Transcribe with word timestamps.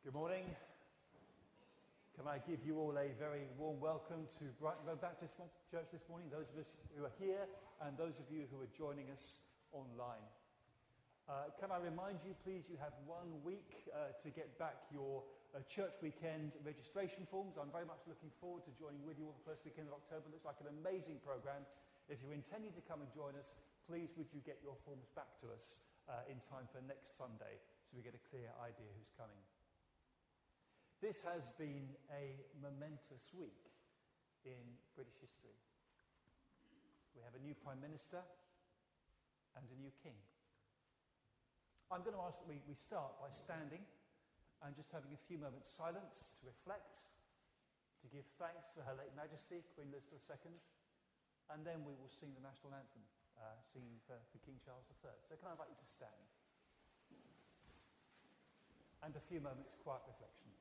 Good 0.00 0.16
morning. 0.16 0.48
Can 2.16 2.24
I 2.24 2.40
give 2.48 2.64
you 2.64 2.80
all 2.80 2.96
a 2.96 3.12
very 3.20 3.44
warm 3.60 3.84
welcome 3.84 4.24
to 4.40 4.48
Brighton 4.56 4.88
Road 4.88 5.04
Baptist 5.04 5.36
Church 5.68 5.92
this 5.92 6.08
morning, 6.08 6.32
those 6.32 6.48
of 6.48 6.56
us 6.56 6.72
who 6.96 7.04
are 7.04 7.12
here 7.20 7.44
and 7.84 8.00
those 8.00 8.16
of 8.16 8.24
you 8.32 8.48
who 8.48 8.64
are 8.64 8.72
joining 8.72 9.12
us 9.12 9.44
online. 9.76 10.24
Uh, 11.28 11.52
can 11.60 11.68
I 11.68 11.76
remind 11.76 12.24
you, 12.24 12.32
please, 12.48 12.64
you 12.72 12.80
have 12.80 12.96
one 13.04 13.44
week 13.44 13.92
uh, 13.92 14.16
to 14.24 14.32
get 14.32 14.48
back 14.56 14.88
your 14.88 15.20
uh, 15.52 15.60
church 15.68 15.92
weekend 16.00 16.56
registration 16.64 17.28
forms. 17.28 17.60
I'm 17.60 17.68
very 17.68 17.84
much 17.84 18.00
looking 18.08 18.32
forward 18.40 18.64
to 18.64 18.72
joining 18.80 19.04
with 19.04 19.20
you 19.20 19.28
on 19.28 19.36
the 19.36 19.44
first 19.44 19.68
weekend 19.68 19.92
of 19.92 20.00
October. 20.00 20.32
It 20.32 20.40
Looks 20.40 20.48
like 20.48 20.64
an 20.64 20.72
amazing 20.80 21.20
program. 21.20 21.60
If 22.08 22.24
you're 22.24 22.32
intending 22.32 22.72
to 22.72 22.80
come 22.88 23.04
and 23.04 23.12
join 23.12 23.36
us, 23.36 23.52
please 23.84 24.16
would 24.16 24.32
you 24.32 24.40
get 24.48 24.64
your 24.64 24.80
forms 24.88 25.12
back 25.12 25.28
to 25.44 25.52
us 25.52 25.76
uh, 26.08 26.24
in 26.32 26.40
time 26.48 26.64
for 26.72 26.80
next 26.88 27.20
Sunday 27.20 27.60
so 27.84 28.00
we 28.00 28.00
get 28.00 28.16
a 28.16 28.24
clear 28.32 28.48
idea 28.64 28.88
who's 28.96 29.12
coming. 29.20 29.36
This 31.00 31.24
has 31.24 31.48
been 31.56 31.88
a 32.12 32.36
momentous 32.60 33.24
week 33.32 33.72
in 34.44 34.60
British 34.92 35.16
history. 35.16 35.56
We 37.16 37.24
have 37.24 37.32
a 37.32 37.40
new 37.40 37.56
Prime 37.56 37.80
Minister 37.80 38.20
and 39.56 39.64
a 39.64 39.76
new 39.80 39.88
King. 40.04 40.20
I'm 41.88 42.04
going 42.04 42.12
to 42.12 42.20
ask 42.20 42.36
that 42.44 42.44
we, 42.44 42.60
we 42.68 42.76
start 42.76 43.16
by 43.16 43.32
standing 43.32 43.80
and 44.60 44.76
just 44.76 44.92
having 44.92 45.08
a 45.16 45.22
few 45.24 45.40
moments 45.40 45.72
silence 45.72 46.36
to 46.36 46.44
reflect, 46.44 47.00
to 48.04 48.06
give 48.12 48.28
thanks 48.36 48.68
for 48.76 48.84
Her 48.84 48.92
late 48.92 49.16
Majesty, 49.16 49.64
Queen 49.72 49.88
Elizabeth 49.88 50.20
II, 50.28 50.52
and 51.48 51.64
then 51.64 51.80
we 51.80 51.96
will 51.96 52.12
sing 52.12 52.36
the 52.36 52.44
national 52.44 52.76
anthem, 52.76 53.00
uh, 53.40 53.56
singing 53.72 53.96
for, 54.04 54.20
for 54.28 54.36
King 54.44 54.60
Charles 54.60 54.84
III. 55.00 55.16
So 55.24 55.32
can 55.40 55.48
I 55.48 55.56
invite 55.56 55.72
you 55.72 55.80
to 55.80 55.88
stand? 55.88 56.24
And 59.00 59.16
a 59.16 59.24
few 59.32 59.40
moments 59.40 59.80
quiet 59.80 60.04
reflection. 60.04 60.59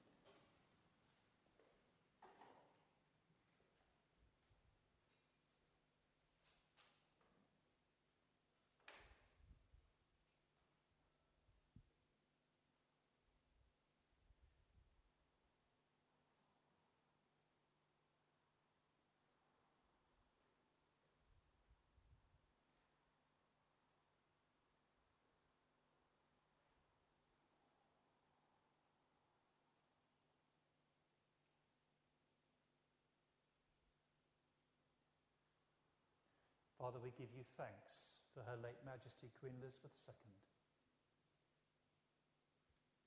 Father, 36.80 37.04
we 37.04 37.12
give 37.20 37.28
you 37.36 37.44
thanks 37.60 38.16
for 38.32 38.40
Her 38.48 38.56
late 38.56 38.80
Majesty 38.88 39.28
Queen 39.36 39.52
Elizabeth 39.60 39.92
II, 40.08 40.32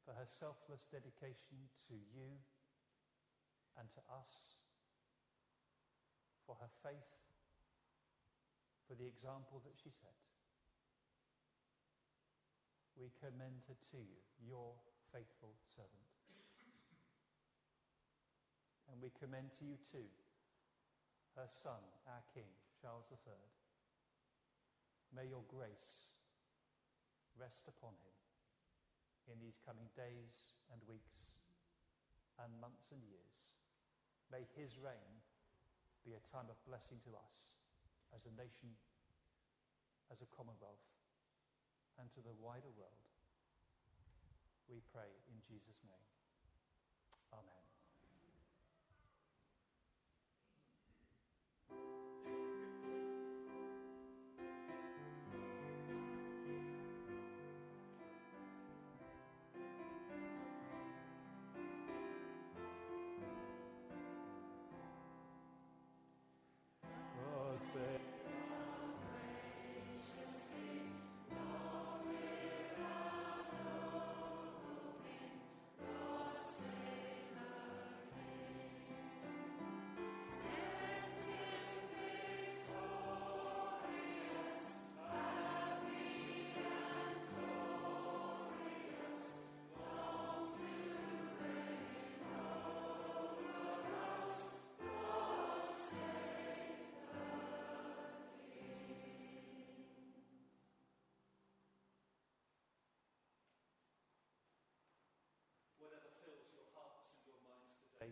for 0.04 0.12
her 0.12 0.28
selfless 0.28 0.84
dedication 0.92 1.72
to 1.88 1.96
you 2.12 2.36
and 3.80 3.88
to 3.96 4.04
us, 4.12 4.60
for 6.44 6.52
her 6.60 6.68
faith, 6.84 7.16
for 8.84 8.92
the 8.92 9.08
example 9.08 9.64
that 9.64 9.72
she 9.80 9.88
set. 9.88 10.20
We 12.92 13.08
commend 13.24 13.64
her 13.72 13.78
to 13.96 14.00
you, 14.04 14.20
your 14.36 14.76
faithful 15.16 15.56
servant. 15.72 16.12
And 18.92 19.00
we 19.00 19.08
commend 19.16 19.56
to 19.56 19.64
you 19.64 19.80
too 19.88 20.12
her 21.40 21.48
son, 21.48 21.80
our 22.04 22.20
King, 22.36 22.52
Charles 22.76 23.08
III 23.08 23.61
May 25.12 25.28
your 25.28 25.44
grace 25.44 26.16
rest 27.36 27.68
upon 27.68 27.92
him 28.00 28.16
in 29.28 29.36
these 29.44 29.60
coming 29.60 29.92
days 29.92 30.56
and 30.72 30.80
weeks 30.88 31.20
and 32.40 32.48
months 32.58 32.88
and 32.90 33.04
years. 33.04 33.52
May 34.32 34.48
his 34.56 34.80
reign 34.80 35.20
be 36.02 36.16
a 36.16 36.24
time 36.32 36.48
of 36.48 36.56
blessing 36.64 36.98
to 37.04 37.12
us 37.14 37.36
as 38.16 38.24
a 38.24 38.32
nation, 38.34 38.72
as 40.10 40.24
a 40.24 40.28
commonwealth, 40.32 40.88
and 42.00 42.08
to 42.16 42.24
the 42.24 42.32
wider 42.40 42.72
world. 42.74 43.06
We 44.66 44.80
pray 44.90 45.12
in 45.28 45.36
Jesus' 45.44 45.84
name. 45.84 46.08
Amen. 47.36 47.61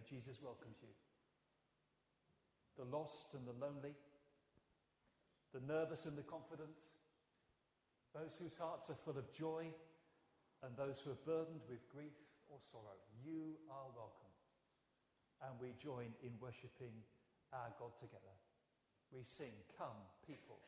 Jesus 0.08 0.38
welcomes 0.42 0.76
you. 0.82 0.92
The 2.78 2.84
lost 2.84 3.34
and 3.34 3.46
the 3.46 3.56
lonely, 3.58 3.94
the 5.52 5.60
nervous 5.66 6.06
and 6.06 6.16
the 6.16 6.22
confident, 6.22 6.70
those 8.14 8.34
whose 8.38 8.56
hearts 8.56 8.90
are 8.90 8.98
full 9.04 9.18
of 9.18 9.32
joy, 9.32 9.66
and 10.62 10.76
those 10.76 11.00
who 11.00 11.10
are 11.10 11.24
burdened 11.26 11.62
with 11.68 11.88
grief 11.88 12.16
or 12.48 12.58
sorrow. 12.70 12.98
You 13.24 13.56
are 13.70 13.88
welcome. 13.96 14.32
And 15.42 15.58
we 15.60 15.72
join 15.80 16.12
in 16.22 16.32
worshipping 16.40 16.92
our 17.52 17.72
God 17.78 17.92
together. 17.98 18.36
We 19.12 19.24
sing, 19.24 19.52
Come, 19.78 19.96
people 20.26 20.60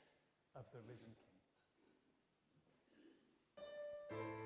of 0.56 0.64
the 0.72 0.80
risen 0.88 1.12
King. 4.10 4.41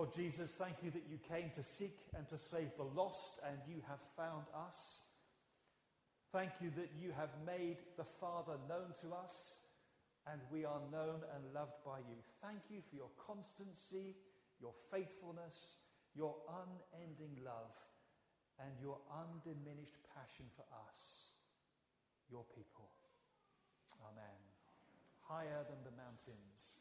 Lord 0.00 0.16
Jesus, 0.16 0.48
thank 0.56 0.80
you 0.80 0.88
that 0.96 1.04
you 1.12 1.20
came 1.28 1.52
to 1.52 1.62
seek 1.62 2.08
and 2.16 2.24
to 2.32 2.38
save 2.40 2.72
the 2.80 2.88
lost, 2.96 3.36
and 3.44 3.60
you 3.68 3.84
have 3.84 4.00
found 4.16 4.48
us. 4.56 5.04
Thank 6.32 6.56
you 6.64 6.72
that 6.72 6.88
you 6.96 7.12
have 7.20 7.28
made 7.44 7.76
the 8.00 8.08
Father 8.16 8.56
known 8.64 8.96
to 9.04 9.12
us, 9.12 9.60
and 10.24 10.40
we 10.48 10.64
are 10.64 10.80
known 10.88 11.20
and 11.36 11.52
loved 11.52 11.76
by 11.84 12.00
you. 12.08 12.16
Thank 12.40 12.64
you 12.72 12.80
for 12.88 12.96
your 12.96 13.12
constancy, 13.20 14.16
your 14.56 14.72
faithfulness, 14.88 15.76
your 16.16 16.32
unending 16.48 17.44
love, 17.44 17.76
and 18.56 18.72
your 18.80 18.96
undiminished 19.12 20.00
passion 20.16 20.48
for 20.56 20.64
us, 20.88 21.28
your 22.32 22.48
people. 22.56 22.88
Amen. 24.00 24.40
Higher 25.28 25.60
than 25.68 25.84
the 25.84 25.92
mountains, 25.92 26.80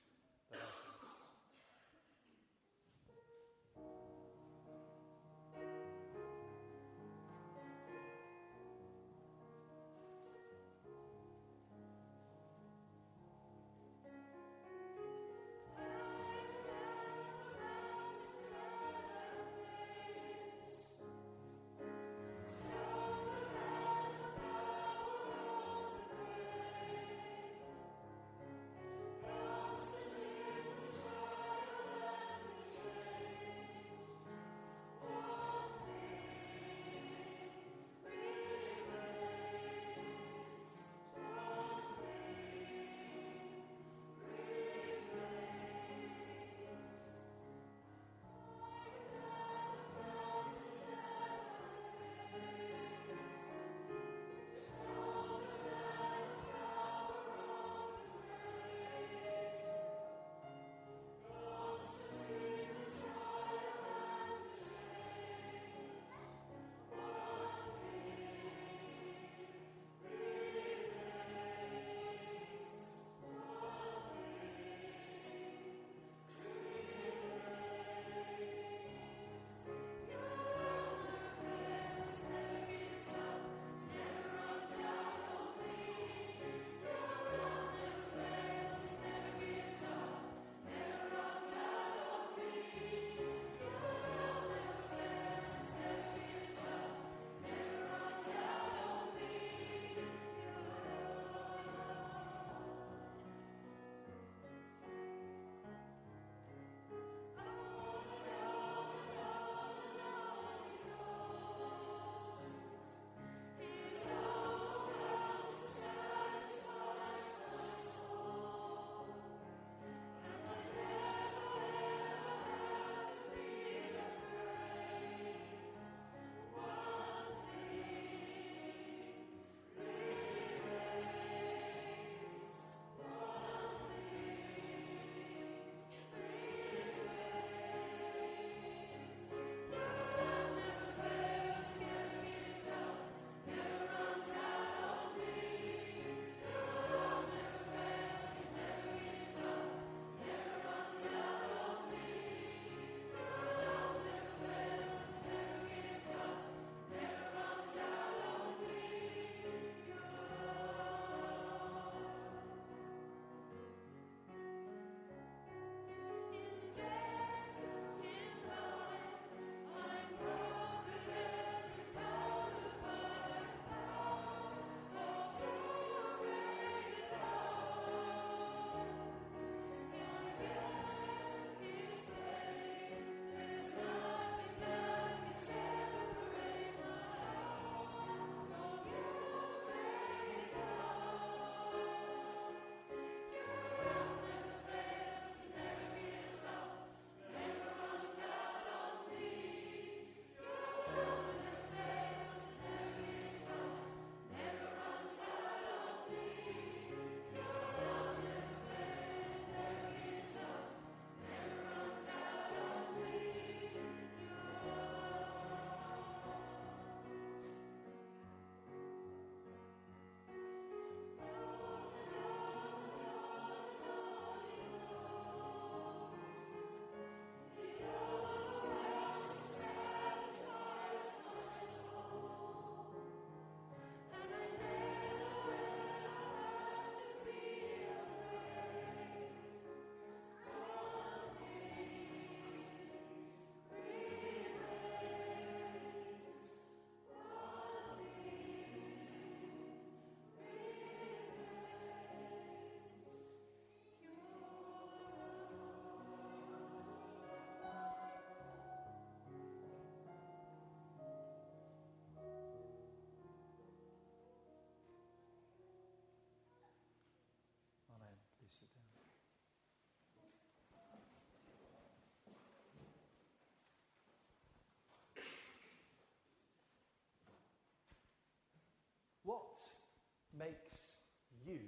makes 280.39 280.95
you 281.43 281.59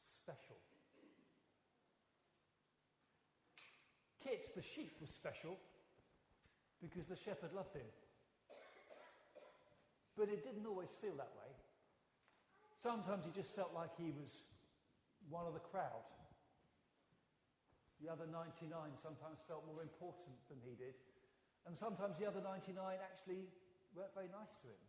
special. 0.00 0.56
Kit, 4.24 4.48
the 4.56 4.64
sheep, 4.64 4.96
was 5.00 5.10
special 5.10 5.60
because 6.80 7.06
the 7.06 7.16
shepherd 7.16 7.52
loved 7.52 7.76
him. 7.76 7.86
But 10.16 10.32
it 10.32 10.42
didn't 10.42 10.64
always 10.64 10.90
feel 10.98 11.14
that 11.20 11.30
way. 11.36 11.52
Sometimes 12.80 13.28
he 13.28 13.32
just 13.36 13.54
felt 13.54 13.76
like 13.76 13.92
he 14.00 14.10
was 14.16 14.32
one 15.28 15.44
of 15.44 15.52
the 15.52 15.60
crowd. 15.60 16.08
The 18.00 18.08
other 18.08 18.24
99 18.28 18.72
sometimes 18.96 19.40
felt 19.48 19.64
more 19.68 19.80
important 19.84 20.36
than 20.48 20.58
he 20.64 20.76
did. 20.76 20.96
And 21.68 21.76
sometimes 21.76 22.16
the 22.18 22.26
other 22.28 22.40
99 22.40 22.76
actually 23.00 23.48
weren't 23.94 24.12
very 24.12 24.28
nice 24.28 24.56
to 24.64 24.68
him. 24.68 24.82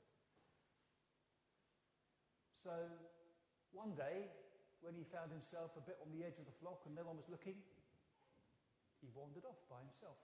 So 2.68 2.76
one 3.72 3.96
day, 3.96 4.28
when 4.84 4.92
he 4.92 5.08
found 5.08 5.32
himself 5.32 5.72
a 5.80 5.84
bit 5.88 5.96
on 6.04 6.12
the 6.12 6.28
edge 6.28 6.36
of 6.36 6.44
the 6.44 6.58
flock 6.60 6.84
and 6.84 6.92
no 7.00 7.08
one 7.08 7.16
was 7.16 7.32
looking, 7.32 7.56
he 9.00 9.08
wandered 9.16 9.48
off 9.48 9.56
by 9.72 9.80
himself. 9.80 10.20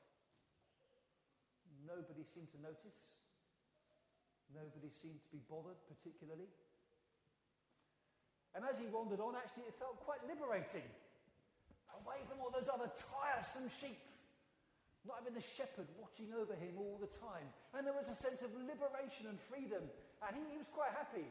Nobody 1.87 2.27
seemed 2.27 2.51
to 2.51 2.59
notice. 2.59 3.15
Nobody 4.51 4.91
seemed 4.91 5.23
to 5.23 5.31
be 5.31 5.39
bothered 5.47 5.79
particularly. 5.87 6.51
And 8.59 8.67
as 8.67 8.75
he 8.75 8.91
wandered 8.91 9.23
on, 9.23 9.39
actually, 9.39 9.71
it 9.71 9.79
felt 9.79 10.03
quite 10.03 10.19
liberating. 10.27 10.83
Away 12.03 12.27
from 12.27 12.43
all 12.43 12.51
those 12.51 12.67
other 12.67 12.91
tiresome 12.91 13.71
sheep. 13.71 14.03
Not 15.07 15.23
having 15.23 15.39
the 15.39 15.47
shepherd 15.55 15.87
watching 15.95 16.35
over 16.35 16.59
him 16.59 16.75
all 16.75 16.99
the 16.99 17.11
time. 17.23 17.47
And 17.71 17.87
there 17.87 17.95
was 17.95 18.11
a 18.11 18.19
sense 18.19 18.43
of 18.43 18.51
liberation 18.51 19.31
and 19.31 19.39
freedom. 19.47 19.87
And 20.27 20.35
he, 20.35 20.43
he 20.51 20.59
was 20.59 20.67
quite 20.75 20.91
happy. 20.91 21.23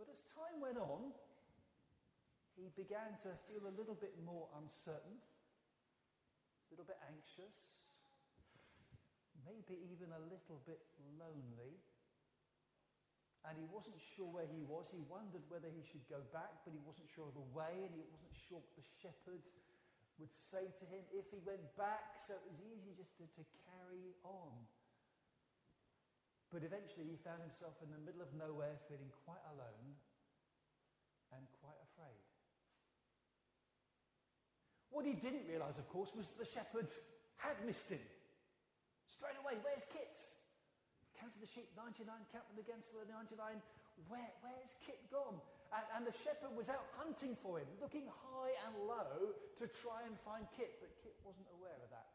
But 0.00 0.08
as 0.08 0.24
time 0.32 0.56
went 0.64 0.80
on, 0.80 1.12
he 2.56 2.72
began 2.72 3.20
to 3.28 3.36
feel 3.44 3.68
a 3.68 3.74
little 3.76 4.00
bit 4.00 4.16
more 4.24 4.48
uncertain, 4.56 5.20
a 5.20 6.66
little 6.72 6.88
bit 6.88 6.96
anxious, 7.12 7.84
maybe 9.44 9.76
even 9.92 10.08
a 10.08 10.22
little 10.24 10.64
bit 10.64 10.80
lonely 11.20 11.84
and 13.48 13.56
he 13.56 13.64
wasn't 13.72 13.96
sure 13.96 14.28
where 14.28 14.48
he 14.48 14.60
was. 14.68 14.92
He 14.92 15.00
wondered 15.08 15.40
whether 15.48 15.72
he 15.72 15.80
should 15.88 16.04
go 16.12 16.20
back, 16.28 16.60
but 16.64 16.76
he 16.76 16.82
wasn't 16.84 17.08
sure 17.08 17.24
of 17.24 17.32
the 17.32 17.48
way, 17.56 17.72
and 17.88 17.92
he 17.96 18.04
wasn't 18.12 18.36
sure 18.36 18.60
what 18.60 18.76
the 18.76 18.84
shepherd 19.00 19.40
would 20.20 20.32
say 20.36 20.68
to 20.68 20.84
him 20.92 21.00
if 21.16 21.24
he 21.32 21.40
went 21.48 21.64
back. 21.80 22.20
So 22.20 22.36
it 22.36 22.44
was 22.44 22.60
easy 22.60 22.92
just 22.92 23.16
to, 23.16 23.24
to 23.24 23.44
carry 23.64 24.12
on. 24.28 24.52
But 26.50 26.66
eventually 26.66 27.06
he 27.06 27.16
found 27.22 27.38
himself 27.42 27.78
in 27.78 27.94
the 27.94 28.02
middle 28.02 28.22
of 28.22 28.30
nowhere, 28.34 28.74
feeling 28.90 29.10
quite 29.22 29.42
alone 29.54 29.94
and 31.30 31.46
quite 31.62 31.78
afraid. 31.94 32.26
What 34.90 35.06
he 35.06 35.14
didn't 35.14 35.46
realize, 35.46 35.78
of 35.78 35.86
course, 35.86 36.10
was 36.10 36.26
that 36.26 36.38
the 36.42 36.50
shepherds 36.50 36.98
had 37.38 37.54
missed 37.62 37.86
him. 37.86 38.02
Straight 39.06 39.38
away, 39.38 39.54
where's 39.62 39.86
Kit? 39.94 40.18
counted 41.20 41.36
the 41.44 41.52
sheep, 41.52 41.68
99, 41.76 42.08
counted 42.32 42.48
them 42.56 42.60
again, 42.64 42.80
still 42.80 43.04
99. 43.04 43.60
Where, 44.08 44.32
where's 44.40 44.72
Kit 44.80 44.96
gone? 45.12 45.36
And, 45.76 45.84
and 46.00 46.02
the 46.08 46.16
shepherd 46.24 46.56
was 46.56 46.72
out 46.72 46.88
hunting 46.96 47.36
for 47.44 47.60
him, 47.60 47.68
looking 47.76 48.08
high 48.08 48.56
and 48.64 48.72
low 48.88 49.36
to 49.60 49.64
try 49.68 50.00
and 50.08 50.16
find 50.24 50.48
Kit, 50.56 50.80
but 50.80 50.88
Kit 51.04 51.12
wasn't 51.20 51.46
aware 51.60 51.76
of 51.84 51.92
that. 51.92 52.08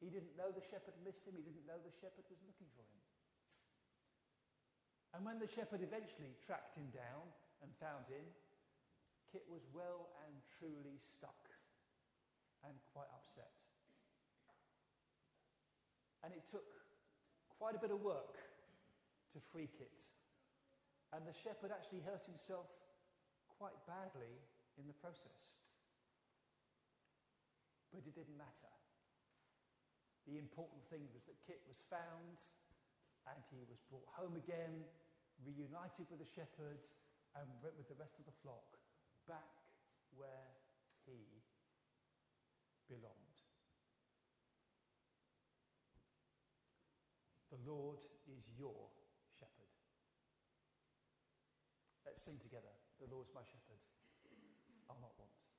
He 0.00 0.08
didn't 0.08 0.32
know 0.40 0.48
the 0.48 0.64
shepherd 0.64 0.96
missed 1.04 1.28
him. 1.28 1.36
He 1.36 1.44
didn't 1.44 1.68
know 1.68 1.76
the 1.76 1.92
shepherd 2.00 2.24
was 2.32 2.40
looking 2.48 2.72
for 2.72 2.84
him. 2.88 3.00
And 5.12 5.20
when 5.28 5.36
the 5.36 5.50
shepherd 5.50 5.84
eventually 5.84 6.32
tracked 6.40 6.72
him 6.72 6.88
down 6.88 7.28
and 7.60 7.68
found 7.76 8.08
him, 8.08 8.24
Kit 9.28 9.44
was 9.46 9.62
well 9.76 10.08
and 10.24 10.32
truly 10.56 10.96
stuck 10.96 11.52
and 12.64 12.74
quite 12.96 13.12
upset. 13.12 13.52
And 16.24 16.32
it 16.32 16.48
took 16.48 16.66
quite 17.60 17.76
a 17.76 17.82
bit 17.82 17.92
of 17.92 18.00
work 18.00 18.40
to 19.36 19.38
free 19.52 19.68
Kit. 19.68 20.08
And 21.12 21.26
the 21.28 21.36
shepherd 21.36 21.74
actually 21.74 22.00
hurt 22.00 22.24
himself 22.24 22.66
quite 23.60 23.76
badly 23.84 24.40
in 24.80 24.88
the 24.88 24.96
process. 24.96 25.60
But 27.92 28.06
it 28.06 28.14
didn't 28.14 28.38
matter. 28.38 28.79
The 30.30 30.38
important 30.38 30.86
thing 30.86 31.10
was 31.10 31.26
that 31.26 31.34
Kit 31.42 31.58
was 31.66 31.82
found 31.90 32.38
and 33.26 33.42
he 33.50 33.66
was 33.66 33.82
brought 33.90 34.06
home 34.14 34.38
again, 34.38 34.86
reunited 35.42 36.06
with 36.06 36.22
the 36.22 36.30
shepherd 36.38 36.78
and 37.34 37.50
with 37.58 37.90
the 37.90 37.98
rest 37.98 38.14
of 38.22 38.30
the 38.30 38.36
flock 38.38 38.78
back 39.26 39.58
where 40.14 40.54
he 41.02 41.18
belonged. 42.86 43.42
The 47.50 47.58
Lord 47.66 47.98
is 48.30 48.46
your 48.54 48.86
shepherd. 49.34 49.74
Let's 52.06 52.22
sing 52.22 52.38
together. 52.38 52.70
The 53.02 53.10
Lord's 53.10 53.34
my 53.34 53.42
shepherd. 53.42 53.82
I'll 54.86 55.02
not 55.02 55.10
want. 55.18 55.49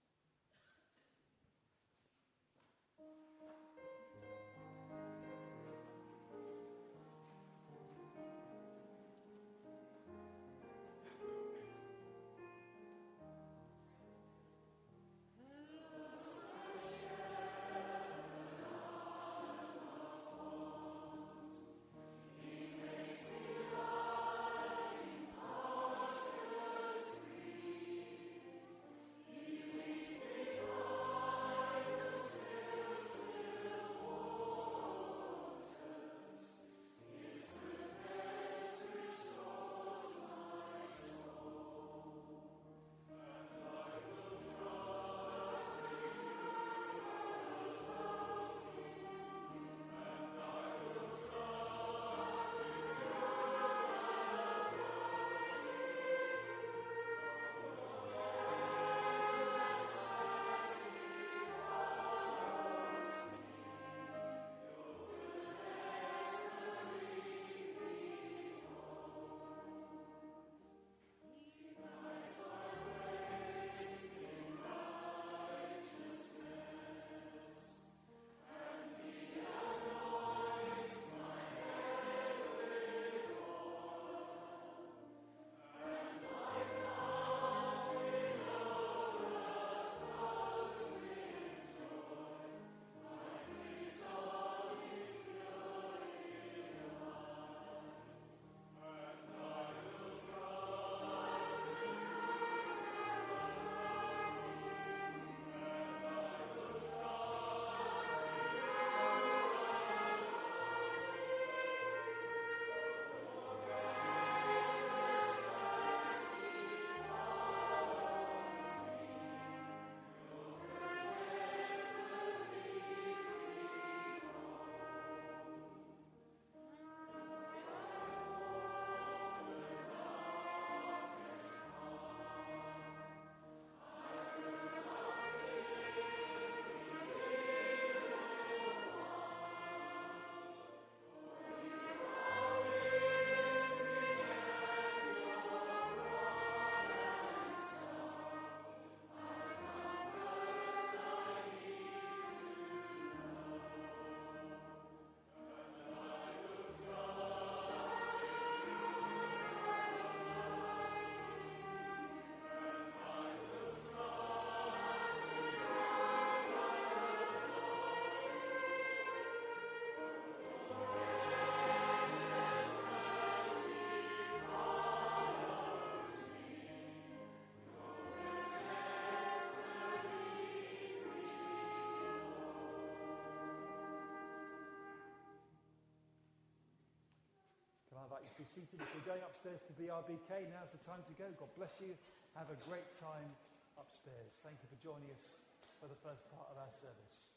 Invite 188.12 188.28
you 188.28 188.36
to 188.36 188.44
be 188.44 188.52
seated. 188.52 188.76
If 188.84 188.92
you're 188.92 189.08
going 189.08 189.24
upstairs 189.24 189.64
to 189.64 189.72
BRBK, 189.80 190.52
now's 190.52 190.68
the 190.76 190.84
time 190.84 191.00
to 191.00 191.14
go. 191.16 191.32
God 191.40 191.48
bless 191.56 191.80
you. 191.80 191.96
Have 192.36 192.52
a 192.52 192.60
great 192.68 192.92
time 193.00 193.32
upstairs. 193.80 194.36
Thank 194.44 194.60
you 194.60 194.68
for 194.68 194.76
joining 194.84 195.08
us 195.16 195.48
for 195.80 195.88
the 195.88 195.96
first 196.04 196.28
part 196.28 196.52
of 196.52 196.60
our 196.60 196.68
service. 196.76 197.32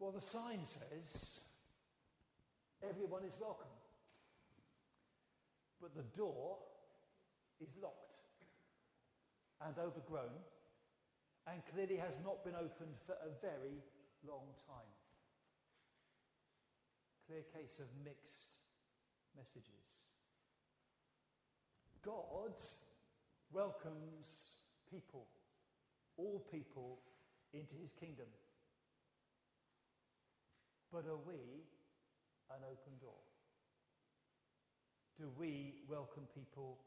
Well, 0.00 0.12
the 0.12 0.20
sign 0.24 0.64
says 0.64 1.38
everyone 2.82 3.22
is 3.22 3.36
welcome. 3.38 3.68
But 5.80 5.94
the 5.94 6.08
door 6.16 6.56
is 7.60 7.68
locked 7.82 8.48
and 9.60 9.76
overgrown 9.76 10.40
and 11.46 11.60
clearly 11.74 11.96
has 11.96 12.16
not 12.24 12.42
been 12.44 12.54
opened 12.54 12.96
for 13.04 13.12
a 13.12 13.28
very 13.44 13.76
long 14.26 14.48
time. 14.66 14.88
Clear 17.28 17.44
case 17.52 17.78
of 17.78 17.86
mixed 18.02 18.56
messages. 19.36 20.08
God 22.02 22.56
welcomes 23.52 24.64
people, 24.90 25.26
all 26.16 26.42
people, 26.50 27.00
into 27.52 27.74
his 27.76 27.92
kingdom. 27.92 28.26
But 30.92 31.06
are 31.06 31.22
we 31.22 31.62
an 32.50 32.66
open 32.66 32.98
door? 33.00 33.22
Do 35.18 35.30
we 35.38 35.86
welcome 35.88 36.26
people 36.34 36.78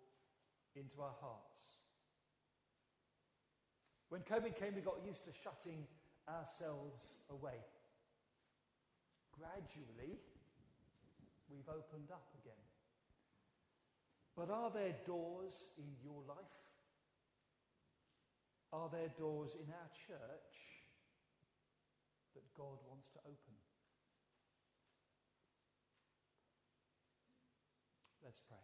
into 0.76 1.00
our 1.02 1.16
hearts? 1.22 1.80
When 4.10 4.22
COVID 4.22 4.60
came, 4.60 4.76
we 4.76 4.82
got 4.82 5.00
used 5.06 5.24
to 5.24 5.32
shutting 5.32 5.88
ourselves 6.28 7.16
away. 7.32 7.63
Gradually, 9.32 10.20
we've 11.50 11.70
opened 11.70 12.12
up 12.12 12.28
again. 12.44 12.66
But 14.36 14.50
are 14.50 14.70
there 14.70 14.96
doors 15.06 15.70
in 15.78 15.96
your 16.04 16.22
life? 16.28 16.60
Are 18.74 18.89
there 18.92 19.13
doors 19.18 19.56
in 19.56 19.72
our 19.72 19.89
church 20.08 20.54
that 22.36 22.44
God 22.58 22.78
wants 22.89 23.08
to 23.13 23.20
open? 23.26 23.62
Let's 28.34 28.41
pray. 28.50 28.58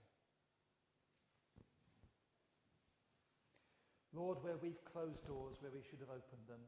Lord, 4.14 4.40
where 4.42 4.58
we've 4.58 4.84
closed 4.84 5.28
doors 5.28 5.58
where 5.62 5.70
we 5.72 5.84
should 5.88 6.00
have 6.00 6.10
opened 6.10 6.48
them, 6.48 6.62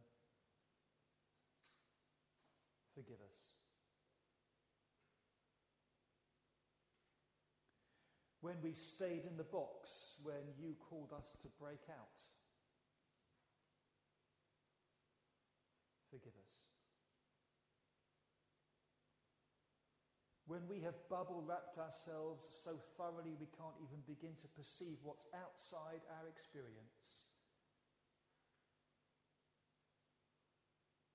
forgive 2.94 3.18
us. 3.28 3.38
When 8.42 8.62
we 8.62 8.74
stayed 8.74 9.26
in 9.26 9.36
the 9.36 9.50
box 9.50 10.18
when 10.22 10.54
you 10.60 10.76
called 10.88 11.10
us 11.18 11.36
to 11.42 11.48
break 11.60 11.82
out, 11.90 12.22
forgive 16.12 16.34
us. 16.40 16.51
When 20.52 20.68
we 20.68 20.84
have 20.84 21.00
bubble 21.08 21.40
wrapped 21.48 21.80
ourselves 21.80 22.44
so 22.52 22.76
thoroughly 23.00 23.32
we 23.40 23.48
can't 23.56 23.80
even 23.80 24.04
begin 24.04 24.36
to 24.36 24.52
perceive 24.52 25.00
what's 25.00 25.24
outside 25.32 26.04
our 26.20 26.28
experience. 26.28 27.24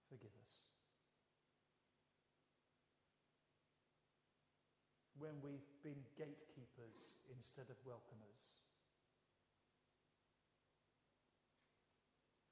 Forgive 0.08 0.32
us. 0.40 0.64
When 5.20 5.36
we've 5.44 5.68
been 5.84 6.00
gatekeepers 6.16 7.20
instead 7.28 7.68
of 7.68 7.76
welcomers. 7.84 8.40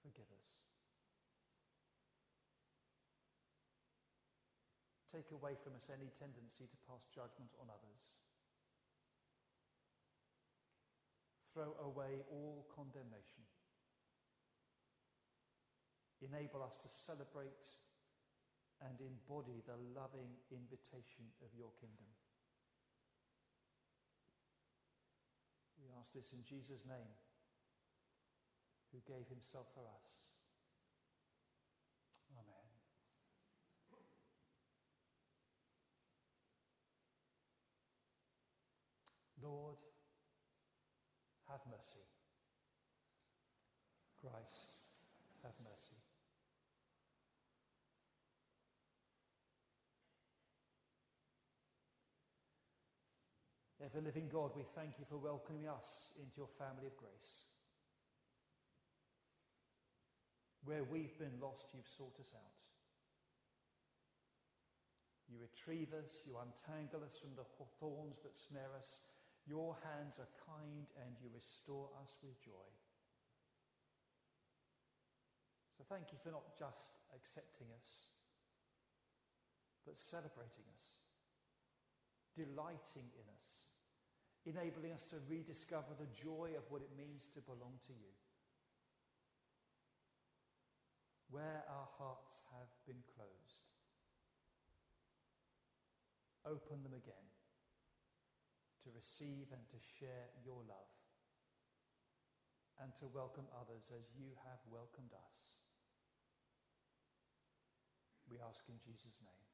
Forgive 0.04 0.28
us. 0.36 0.44
Take 5.14 5.30
away 5.30 5.54
from 5.62 5.78
us 5.78 5.86
any 5.94 6.10
tendency 6.18 6.66
to 6.66 6.78
pass 6.90 7.06
judgment 7.14 7.54
on 7.62 7.70
others. 7.70 8.02
Throw 11.54 11.70
away 11.86 12.18
all 12.34 12.66
condemnation. 12.74 13.46
Enable 16.18 16.66
us 16.66 16.74
to 16.82 16.90
celebrate 16.90 17.62
and 18.82 18.98
embody 18.98 19.62
the 19.70 19.78
loving 19.94 20.34
invitation 20.50 21.30
of 21.46 21.54
your 21.54 21.70
kingdom. 21.78 22.10
We 25.78 25.94
ask 25.94 26.10
this 26.10 26.34
in 26.34 26.42
Jesus' 26.42 26.82
name, 26.82 27.14
who 28.90 28.98
gave 29.06 29.30
himself 29.30 29.70
for 29.78 29.86
us. 29.86 30.18
Amen. 32.34 32.66
Lord, 39.42 39.76
have 41.50 41.60
mercy. 41.68 42.00
Christ, 44.20 44.80
have 45.42 45.52
mercy. 45.62 46.00
Ever 53.84 54.00
living 54.00 54.32
God, 54.32 54.56
we 54.56 54.64
thank 54.72 54.96
you 54.96 55.04
for 55.04 55.20
welcoming 55.20 55.68
us 55.68 56.16
into 56.16 56.40
your 56.40 56.48
family 56.56 56.88
of 56.88 56.96
grace. 56.96 57.44
Where 60.64 60.88
we've 60.88 61.12
been 61.20 61.36
lost, 61.36 61.68
you've 61.76 61.92
sought 61.92 62.16
us 62.16 62.32
out. 62.32 62.56
You 65.28 65.36
retrieve 65.36 65.92
us, 65.92 66.24
you 66.24 66.40
untangle 66.40 67.04
us 67.04 67.20
from 67.20 67.36
the 67.36 67.44
thorns 67.76 68.24
that 68.24 68.40
snare 68.40 68.72
us, 68.72 69.04
your 69.44 69.76
hands 69.84 70.16
are 70.16 70.32
kind 70.48 70.88
and 71.04 71.12
you 71.20 71.28
restore 71.36 71.92
us 72.00 72.16
with 72.24 72.40
joy. 72.40 72.70
So 75.76 75.84
thank 75.92 76.08
you 76.08 76.16
for 76.24 76.32
not 76.32 76.56
just 76.56 77.04
accepting 77.12 77.68
us, 77.76 78.08
but 79.84 80.00
celebrating 80.00 80.64
us, 80.72 81.04
delighting 82.32 83.12
in 83.12 83.28
us, 83.28 83.63
enabling 84.44 84.92
us 84.92 85.04
to 85.08 85.16
rediscover 85.28 85.96
the 85.96 86.10
joy 86.12 86.52
of 86.56 86.64
what 86.68 86.82
it 86.82 86.92
means 86.96 87.28
to 87.32 87.40
belong 87.40 87.80
to 87.88 87.92
you. 87.92 88.12
Where 91.30 91.64
our 91.66 91.88
hearts 91.98 92.44
have 92.52 92.68
been 92.86 93.00
closed, 93.16 93.64
open 96.44 96.84
them 96.84 96.92
again 96.92 97.28
to 98.84 98.92
receive 98.92 99.48
and 99.50 99.64
to 99.72 99.80
share 99.80 100.28
your 100.44 100.60
love 100.68 100.92
and 102.82 102.92
to 103.00 103.08
welcome 103.16 103.48
others 103.56 103.88
as 103.96 104.12
you 104.12 104.28
have 104.44 104.60
welcomed 104.68 105.16
us. 105.16 105.56
We 108.28 108.36
ask 108.42 108.60
in 108.68 108.76
Jesus' 108.82 109.20
name. 109.24 109.46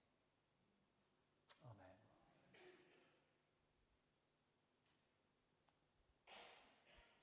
Amen. 1.68 1.96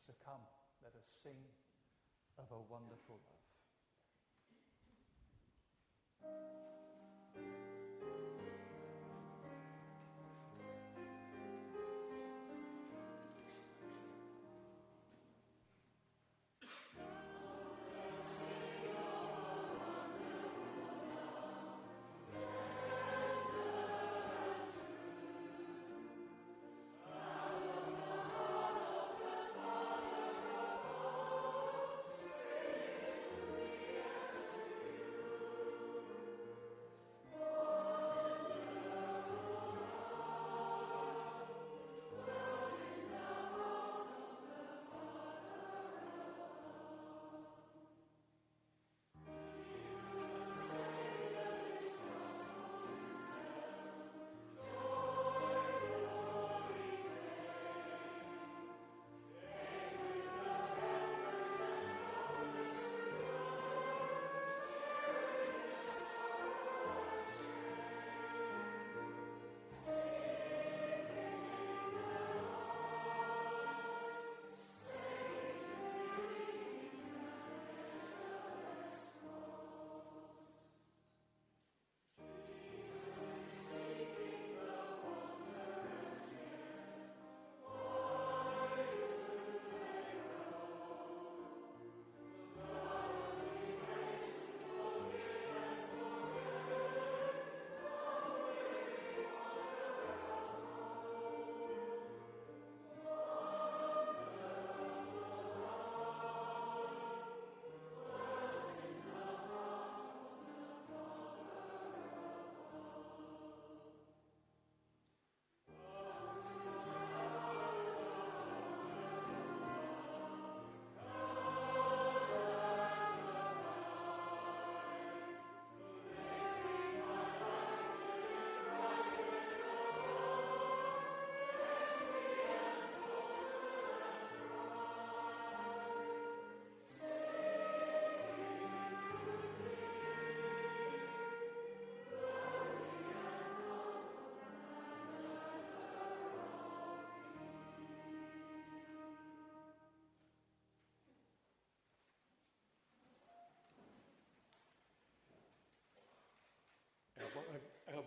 So 0.05 0.13
come, 0.23 0.43
of 2.37 2.45
a 2.51 2.61
wonderful 2.71 3.19
love. 6.23 6.76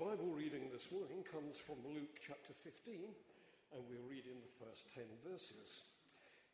Bible 0.01 0.33
reading 0.33 0.73
this 0.73 0.89
morning 0.89 1.21
comes 1.29 1.61
from 1.61 1.77
Luke 1.85 2.25
chapter 2.25 2.57
15, 2.65 3.05
and 3.73 3.81
we'll 3.85 4.09
read 4.09 4.25
in 4.25 4.41
the 4.41 4.57
first 4.57 4.89
10 4.97 5.05
verses. 5.29 5.85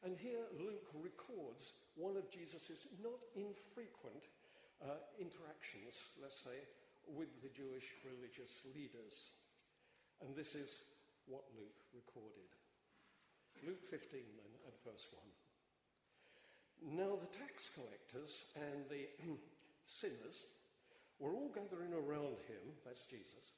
And 0.02 0.18
here 0.18 0.46
Luke 0.58 0.90
records 0.98 1.78
one 1.94 2.18
of 2.18 2.26
Jesus' 2.26 2.90
not 2.98 3.22
infrequent 3.38 4.30
uh, 4.82 4.98
interactions, 5.22 5.94
let's 6.18 6.42
say, 6.42 6.58
with 7.14 7.30
the 7.38 7.54
Jewish 7.54 7.86
religious 8.02 8.66
leaders. 8.74 9.30
And 10.26 10.34
this 10.34 10.58
is 10.58 10.82
what 11.30 11.46
Luke 11.54 11.82
recorded. 11.94 12.50
Luke 13.62 13.86
15, 13.94 14.10
then, 14.26 14.52
at 14.66 14.74
verse 14.82 15.06
1. 16.82 16.98
Now 16.98 17.14
the 17.14 17.30
tax 17.30 17.70
collectors 17.78 18.42
and 18.58 18.90
the 18.90 19.06
sinners 19.86 20.50
were 21.18 21.32
all 21.32 21.50
gathering 21.54 21.92
around 21.92 22.36
him, 22.48 22.64
that's 22.84 23.06
Jesus, 23.06 23.56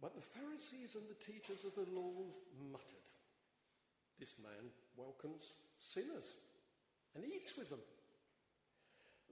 but 0.00 0.14
the 0.14 0.28
Pharisees 0.38 0.94
and 0.94 1.06
the 1.08 1.24
teachers 1.24 1.64
of 1.64 1.74
the 1.74 1.90
law 1.90 2.28
muttered, 2.70 3.08
This 4.18 4.34
man 4.42 4.70
welcomes 4.96 5.52
sinners 5.78 6.34
and 7.14 7.24
eats 7.24 7.56
with 7.56 7.70
them. 7.70 7.82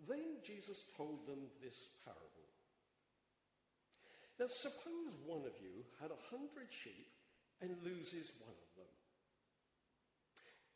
Then 0.09 0.43
Jesus 0.43 0.85
told 0.97 1.27
them 1.27 1.47
this 1.63 1.77
parable. 2.05 2.47
Now, 4.41 4.49
suppose 4.49 5.15
one 5.23 5.47
of 5.47 5.55
you 5.63 5.87
had 6.01 6.11
a 6.11 6.25
hundred 6.35 6.67
sheep 6.73 7.13
and 7.61 7.71
loses 7.85 8.33
one 8.43 8.57
of 8.59 8.71
them. 8.75 8.91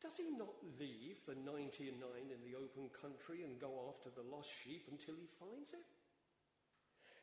Does 0.05 0.15
he 0.21 0.31
not 0.39 0.55
leave 0.79 1.19
the 1.27 1.35
99 1.35 1.91
in 2.31 2.41
the 2.45 2.55
open 2.55 2.93
country 2.95 3.43
and 3.43 3.59
go 3.59 3.91
after 3.91 4.13
the 4.15 4.29
lost 4.29 4.53
sheep 4.63 4.87
until 4.87 5.17
he 5.17 5.27
finds 5.41 5.73
it? 5.73 5.83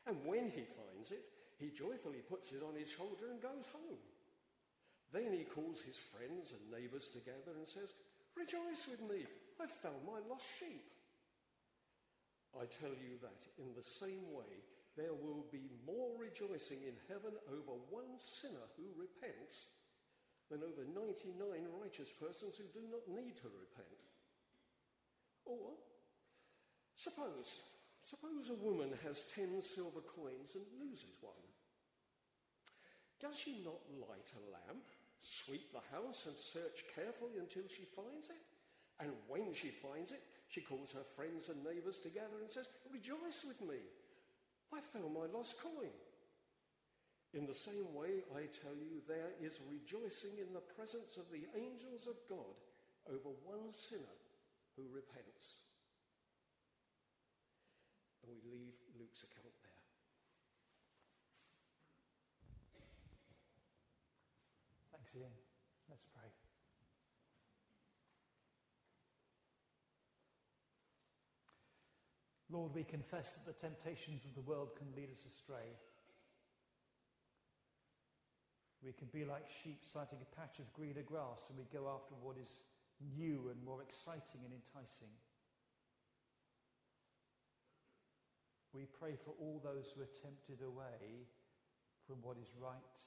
And 0.05 0.17
when 0.25 0.51
he 0.51 0.63
finds 0.63 1.11
it, 1.11 1.23
he 1.59 1.69
joyfully 1.71 2.19
puts 2.27 2.51
it 2.51 2.63
on 2.63 2.75
his 2.75 2.89
shoulder 2.89 3.31
and 3.31 3.41
goes 3.41 3.67
home. 3.71 4.03
Then 5.13 5.31
he 5.31 5.45
calls 5.45 5.79
his 5.79 5.95
friends 6.11 6.51
and 6.51 6.73
neighbours 6.73 7.07
together 7.07 7.55
and 7.55 7.67
says, 7.67 7.93
Rejoice 8.35 8.89
with 8.89 9.01
me, 9.05 9.23
I've 9.61 9.71
found 9.85 10.01
my 10.03 10.19
lost 10.27 10.49
sheep. 10.59 10.83
I 12.57 12.65
tell 12.65 12.93
you 12.93 13.21
that 13.21 13.41
in 13.61 13.71
the 13.77 13.85
same 13.85 14.25
way, 14.33 14.49
there 14.97 15.13
will 15.13 15.45
be 15.49 15.69
more 15.85 16.13
rejoicing 16.17 16.81
in 16.85 16.93
heaven 17.09 17.33
over 17.49 17.73
one 17.89 18.13
sinner 18.17 18.67
who 18.77 18.85
repents 18.97 19.65
than 20.49 20.61
over 20.61 20.85
99 20.85 21.33
righteous 21.81 22.11
persons 22.13 22.57
who 22.57 22.69
do 22.73 22.85
not 22.89 23.05
need 23.09 23.37
to 23.41 23.49
repent. 23.49 24.01
Or, 25.45 25.73
suppose 26.95 27.61
Suppose 28.03 28.49
a 28.49 28.59
woman 28.65 28.91
has 29.03 29.23
ten 29.35 29.61
silver 29.61 30.01
coins 30.01 30.55
and 30.55 30.65
loses 30.79 31.15
one. 31.21 31.47
Does 33.19 33.37
she 33.37 33.63
not 33.63 33.79
light 34.09 34.29
a 34.35 34.51
lamp, 34.51 34.83
sweep 35.21 35.71
the 35.71 35.95
house, 35.95 36.25
and 36.27 36.35
search 36.35 36.83
carefully 36.93 37.39
until 37.39 37.63
she 37.69 37.87
finds 37.95 38.27
it? 38.29 38.43
And 38.99 39.11
when 39.27 39.53
she 39.53 39.69
finds 39.69 40.11
it, 40.11 40.21
she 40.49 40.61
calls 40.61 40.91
her 40.91 41.07
friends 41.15 41.47
and 41.47 41.63
neighbours 41.63 41.99
together 41.99 42.39
and 42.41 42.51
says, 42.51 42.67
Rejoice 42.91 43.43
with 43.47 43.61
me! 43.61 43.79
I 44.73 44.81
found 44.91 45.13
my 45.13 45.25
lost 45.31 45.55
coin. 45.61 45.93
In 47.33 47.47
the 47.47 47.55
same 47.55 47.93
way, 47.95 48.21
I 48.35 48.45
tell 48.61 48.75
you, 48.75 49.01
there 49.07 49.33
is 49.41 49.57
rejoicing 49.71 50.37
in 50.37 50.53
the 50.53 50.67
presence 50.77 51.17
of 51.17 51.25
the 51.31 51.47
angels 51.57 52.05
of 52.05 52.19
God 52.29 52.59
over 53.09 53.33
one 53.45 53.71
sinner 53.71 54.17
who 54.75 54.83
repents 54.93 55.62
and 58.23 58.31
we 58.31 58.39
leave 58.49 58.73
Luke's 58.97 59.23
account 59.23 59.53
there. 59.61 59.83
Thanks, 64.95 65.11
Ian. 65.15 65.35
Let's 65.89 66.07
pray. 66.15 66.31
Lord, 72.49 72.73
we 72.73 72.83
confess 72.83 73.33
that 73.33 73.45
the 73.45 73.59
temptations 73.59 74.25
of 74.25 74.35
the 74.35 74.41
world 74.41 74.77
can 74.77 74.87
lead 74.95 75.11
us 75.11 75.25
astray. 75.27 75.75
We 78.83 78.93
can 78.93 79.07
be 79.11 79.25
like 79.25 79.47
sheep 79.63 79.81
sighting 79.81 80.19
a 80.21 80.35
patch 80.35 80.59
of 80.59 80.71
greener 80.73 81.01
grass 81.01 81.49
and 81.49 81.57
we 81.57 81.65
go 81.71 81.89
after 81.89 82.15
what 82.21 82.37
is 82.37 82.63
new 83.15 83.49
and 83.49 83.63
more 83.63 83.81
exciting 83.81 84.43
and 84.43 84.53
enticing. 84.53 85.11
We 88.73 88.85
pray 88.99 89.13
for 89.23 89.33
all 89.39 89.61
those 89.63 89.93
who 89.93 90.01
are 90.01 90.19
tempted 90.21 90.65
away 90.65 91.29
from 92.07 92.17
what 92.21 92.37
is 92.41 92.49
right 92.59 92.99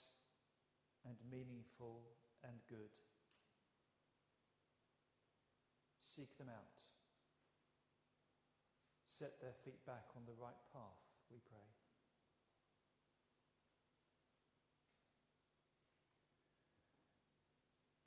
and 1.05 1.17
meaningful 1.31 2.07
and 2.45 2.55
good. 2.69 2.95
Seek 5.99 6.39
them 6.39 6.49
out. 6.49 6.79
Set 9.09 9.41
their 9.41 9.55
feet 9.65 9.85
back 9.87 10.07
on 10.15 10.23
the 10.27 10.39
right 10.41 10.61
path, 10.73 11.03
we 11.31 11.39
pray. 11.51 11.67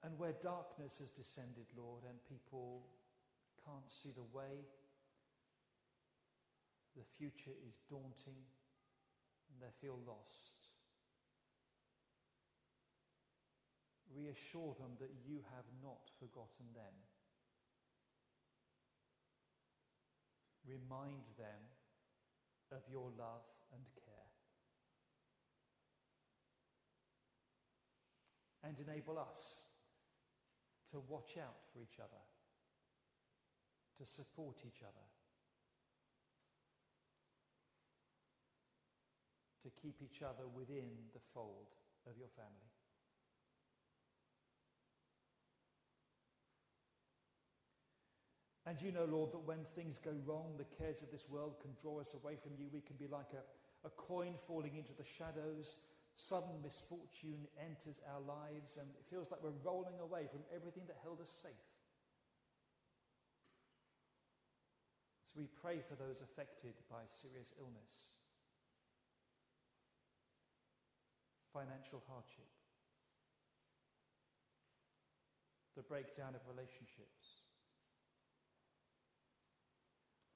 And 0.04 0.18
where 0.18 0.34
darkness 0.42 0.98
has 1.00 1.12
descended, 1.12 1.66
Lord, 1.76 2.04
and 2.08 2.18
people 2.24 2.88
can't 3.66 3.92
see 3.92 4.12
the 4.16 4.24
way, 4.32 4.64
the 7.00 7.08
future 7.16 7.56
is 7.64 7.80
daunting 7.88 8.44
and 9.48 9.58
they 9.64 9.72
feel 9.80 9.96
lost. 10.06 10.68
Reassure 14.12 14.76
them 14.76 15.00
that 15.00 15.16
you 15.24 15.40
have 15.56 15.64
not 15.82 16.12
forgotten 16.20 16.68
them. 16.76 16.92
Remind 20.68 21.24
them 21.40 21.64
of 22.76 22.84
your 22.92 23.16
love 23.18 23.48
and 23.72 23.82
care. 23.96 24.28
And 28.68 28.76
enable 28.78 29.18
us 29.18 29.64
to 30.92 31.00
watch 31.08 31.38
out 31.40 31.64
for 31.72 31.80
each 31.80 31.98
other, 31.98 32.24
to 33.98 34.06
support 34.06 34.58
each 34.68 34.84
other 34.84 35.19
to 39.64 39.70
keep 39.82 40.02
each 40.02 40.22
other 40.22 40.48
within 40.48 40.88
the 41.14 41.24
fold 41.34 41.68
of 42.08 42.18
your 42.18 42.30
family. 42.36 42.72
And 48.70 48.78
you 48.82 48.92
know, 48.92 49.10
Lord, 49.10 49.34
that 49.34 49.50
when 49.50 49.66
things 49.74 49.98
go 49.98 50.14
wrong, 50.30 50.54
the 50.54 50.70
cares 50.78 51.02
of 51.02 51.10
this 51.10 51.26
world 51.28 51.58
can 51.58 51.74
draw 51.82 52.00
us 52.00 52.14
away 52.14 52.38
from 52.38 52.54
you. 52.54 52.70
We 52.72 52.86
can 52.86 52.98
be 53.02 53.10
like 53.10 53.34
a, 53.34 53.42
a 53.88 53.90
coin 53.90 54.38
falling 54.46 54.78
into 54.78 54.94
the 54.94 55.10
shadows. 55.18 55.82
Sudden 56.16 56.62
misfortune 56.62 57.50
enters 57.58 57.98
our 58.06 58.22
lives, 58.22 58.78
and 58.78 58.86
it 58.94 59.10
feels 59.10 59.32
like 59.32 59.42
we're 59.42 59.58
rolling 59.66 59.98
away 59.98 60.30
from 60.30 60.46
everything 60.54 60.84
that 60.86 61.02
held 61.02 61.18
us 61.18 61.32
safe. 61.32 61.66
So 65.34 65.42
we 65.42 65.50
pray 65.64 65.82
for 65.82 65.96
those 65.98 66.22
affected 66.22 66.78
by 66.94 67.10
serious 67.10 67.50
illness 67.58 68.19
financial 71.54 72.04
hardship, 72.08 72.48
the 75.76 75.84
breakdown 75.84 76.36
of 76.36 76.42
relationships, 76.48 77.44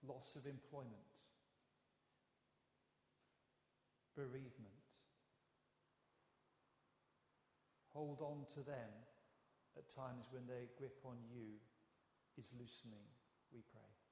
loss 0.07 0.35
of 0.35 0.45
employment, 0.45 1.13
bereavement. 4.15 4.73
Hold 7.93 8.21
on 8.21 8.45
to 8.55 8.65
them 8.65 8.89
at 9.77 9.89
times 9.93 10.25
when 10.31 10.47
their 10.47 10.65
grip 10.77 10.97
on 11.05 11.17
you 11.29 11.61
is 12.37 12.49
loosening, 12.57 13.05
we 13.53 13.61
pray. 13.71 14.02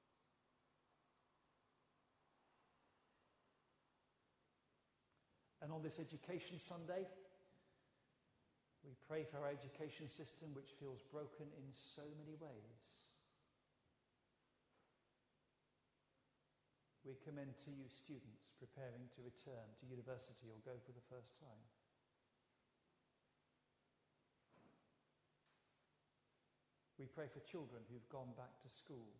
And 5.62 5.70
on 5.70 5.78
this 5.78 6.02
Education 6.02 6.58
Sunday, 6.58 7.06
we 8.82 8.98
pray 9.06 9.22
for 9.22 9.38
our 9.38 9.46
education 9.46 10.10
system, 10.10 10.50
which 10.58 10.74
feels 10.82 11.06
broken 11.14 11.46
in 11.54 11.70
so 11.70 12.02
many 12.18 12.34
ways. 12.34 12.82
We 17.06 17.14
commend 17.22 17.54
to 17.62 17.70
you 17.70 17.86
students 17.86 18.50
preparing 18.58 19.06
to 19.14 19.22
return 19.22 19.66
to 19.78 19.84
university 19.86 20.50
or 20.50 20.58
go 20.66 20.74
for 20.82 20.90
the 20.90 21.06
first 21.06 21.38
time. 21.38 21.62
We 26.98 27.06
pray 27.06 27.26
for 27.30 27.42
children 27.46 27.82
who've 27.86 28.10
gone 28.10 28.34
back 28.34 28.54
to 28.62 28.70
school. 28.70 29.10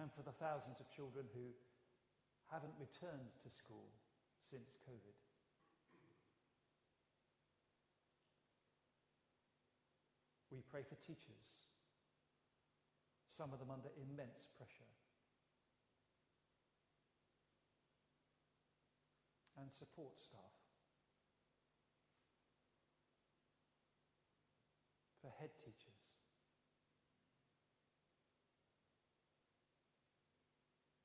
And 0.00 0.08
for 0.12 0.24
the 0.24 0.36
thousands 0.36 0.80
of 0.80 0.88
children 0.92 1.28
who 1.32 1.52
haven't 2.52 2.76
returned 2.76 3.32
to 3.40 3.48
school 3.48 3.88
since 4.36 4.76
COVID. 4.84 5.16
We 10.52 10.60
pray 10.70 10.82
for 10.84 10.96
teachers, 10.96 11.72
some 13.24 13.54
of 13.54 13.58
them 13.58 13.72
under 13.72 13.88
immense 13.96 14.44
pressure. 14.58 14.92
And 19.56 19.72
support 19.72 20.20
staff. 20.20 20.52
For 25.22 25.32
head 25.40 25.50
teachers. 25.56 26.20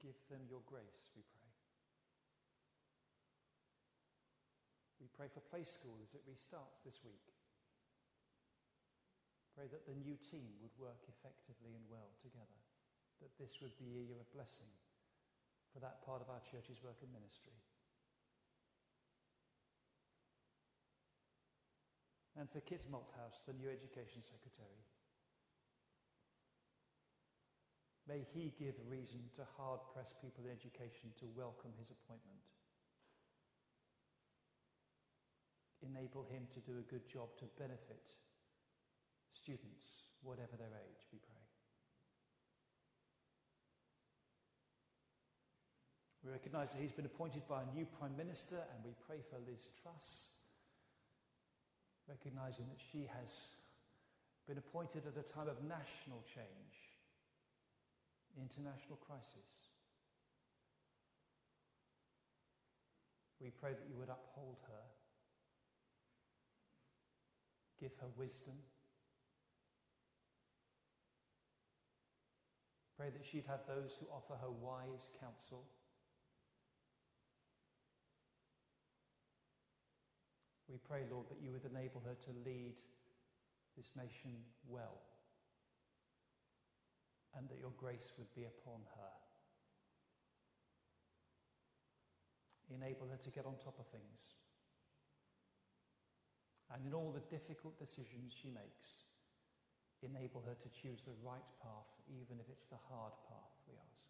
Give 0.01 0.15
them 0.29 0.47
your 0.49 0.61
grace, 0.65 1.11
we 1.15 1.23
pray. 1.35 1.51
We 4.99 5.06
pray 5.17 5.25
for 5.33 5.41
play 5.49 5.65
school 5.65 5.97
as 6.05 6.13
it 6.13 6.21
restarts 6.29 6.77
this 6.85 7.01
week. 7.01 7.33
Pray 9.57 9.65
that 9.73 9.89
the 9.89 9.97
new 9.97 10.13
team 10.21 10.53
would 10.61 10.77
work 10.77 11.01
effectively 11.09 11.73
and 11.73 11.81
well 11.89 12.13
together, 12.21 12.61
that 13.25 13.33
this 13.41 13.57
would 13.57 13.73
be 13.81 13.97
a 13.97 14.05
year 14.13 14.21
of 14.21 14.29
blessing 14.29 14.69
for 15.73 15.81
that 15.81 16.05
part 16.05 16.21
of 16.21 16.29
our 16.29 16.45
church's 16.45 16.77
work 16.85 17.01
and 17.01 17.09
ministry. 17.09 17.57
And 22.37 22.45
for 22.45 22.61
Kit 22.61 22.85
Malthouse, 22.85 23.41
the 23.49 23.57
new 23.57 23.65
Education 23.65 24.21
Secretary. 24.21 24.85
May 28.05 28.21
he 28.29 28.53
give 28.61 28.77
reason 28.85 29.25
to 29.35 29.43
hard 29.57 29.81
pressed 29.89 30.21
people 30.21 30.45
in 30.45 30.53
education 30.53 31.09
to 31.17 31.25
welcome 31.33 31.73
his 31.81 31.89
appointment. 31.89 32.45
Enable 35.85 36.25
him 36.25 36.47
to 36.53 36.59
do 36.65 36.79
a 36.79 36.89
good 36.89 37.07
job 37.07 37.29
to 37.37 37.45
benefit 37.59 38.01
students, 39.31 40.09
whatever 40.23 40.57
their 40.57 40.73
age, 40.73 41.01
we 41.13 41.19
pray. 41.19 41.45
We 46.25 46.33
recognise 46.33 46.73
that 46.73 46.81
he's 46.81 46.91
been 46.91 47.05
appointed 47.05 47.47
by 47.47 47.61
a 47.63 47.69
new 47.71 47.85
Prime 47.85 48.17
Minister 48.17 48.57
and 48.57 48.83
we 48.83 48.91
pray 49.07 49.23
for 49.29 49.37
Liz 49.47 49.69
Truss, 49.79 50.35
recognising 52.09 52.67
that 52.67 52.81
she 52.91 53.07
has 53.07 53.31
been 54.47 54.57
appointed 54.57 55.03
at 55.07 55.15
a 55.15 55.23
time 55.23 55.47
of 55.47 55.55
national 55.63 56.19
change, 56.27 56.75
international 58.35 58.99
crisis. 59.07 59.71
We 63.39 63.51
pray 63.51 63.71
that 63.71 63.87
you 63.87 63.95
would 63.95 64.09
uphold 64.09 64.57
her, 64.67 64.83
give 67.79 67.91
her 67.99 68.07
wisdom 68.17 68.55
Pray 72.97 73.09
that 73.13 73.23
she'd 73.23 73.45
have 73.45 73.61
those 73.67 73.95
who 73.99 74.07
offer 74.09 74.33
her 74.41 74.49
wise 74.49 75.09
counsel. 75.21 75.63
We 80.67 80.79
pray, 80.79 81.05
Lord, 81.11 81.29
that 81.29 81.37
you 81.39 81.51
would 81.51 81.63
enable 81.63 82.01
her 82.01 82.17
to 82.25 82.31
lead 82.43 82.73
this 83.77 83.93
nation 83.95 84.33
well 84.67 84.97
and 87.37 87.47
that 87.49 87.59
your 87.59 87.71
grace 87.77 88.11
would 88.17 88.33
be 88.33 88.45
upon 88.45 88.81
her. 88.97 89.13
Enable 92.73 93.07
her 93.07 93.17
to 93.23 93.29
get 93.29 93.45
on 93.45 93.53
top 93.63 93.77
of 93.79 93.85
things. 93.93 94.33
And 96.73 96.85
in 96.85 96.93
all 96.93 97.11
the 97.15 97.23
difficult 97.31 97.79
decisions 97.79 98.35
she 98.35 98.49
makes, 98.51 99.07
enable 100.03 100.43
her 100.45 100.55
to 100.59 100.69
choose 100.69 101.01
the 101.01 101.15
right 101.23 101.47
path, 101.63 101.89
even 102.11 102.39
if 102.39 102.47
it's 102.51 102.65
the 102.65 102.79
hard 102.89 103.13
path, 103.27 103.55
we 103.67 103.73
ask. 103.79 104.07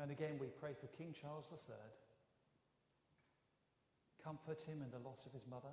And 0.00 0.10
again, 0.10 0.38
we 0.40 0.46
pray 0.48 0.72
for 0.80 0.86
King 0.96 1.14
Charles 1.18 1.46
III. 1.52 1.74
Comfort 4.22 4.62
him 4.62 4.82
in 4.82 4.90
the 4.90 5.00
loss 5.06 5.26
of 5.26 5.32
his 5.32 5.46
mother. 5.46 5.72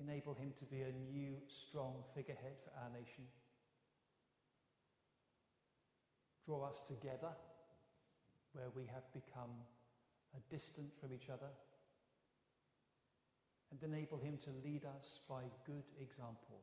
Enable 0.00 0.34
him 0.34 0.52
to 0.58 0.64
be 0.64 0.82
a 0.82 0.92
new, 1.12 1.36
strong 1.48 2.04
figurehead 2.14 2.56
for 2.64 2.72
our 2.80 2.90
nation. 2.90 3.24
Draw 6.46 6.64
us 6.64 6.82
together 6.86 7.32
where 8.58 8.74
we 8.74 8.90
have 8.90 9.06
become 9.14 9.54
distant 10.50 10.90
from 10.98 11.14
each 11.14 11.30
other, 11.30 11.50
and 13.70 13.78
enable 13.82 14.18
him 14.18 14.38
to 14.42 14.50
lead 14.64 14.82
us 14.84 15.20
by 15.28 15.42
good 15.66 15.86
example 16.00 16.62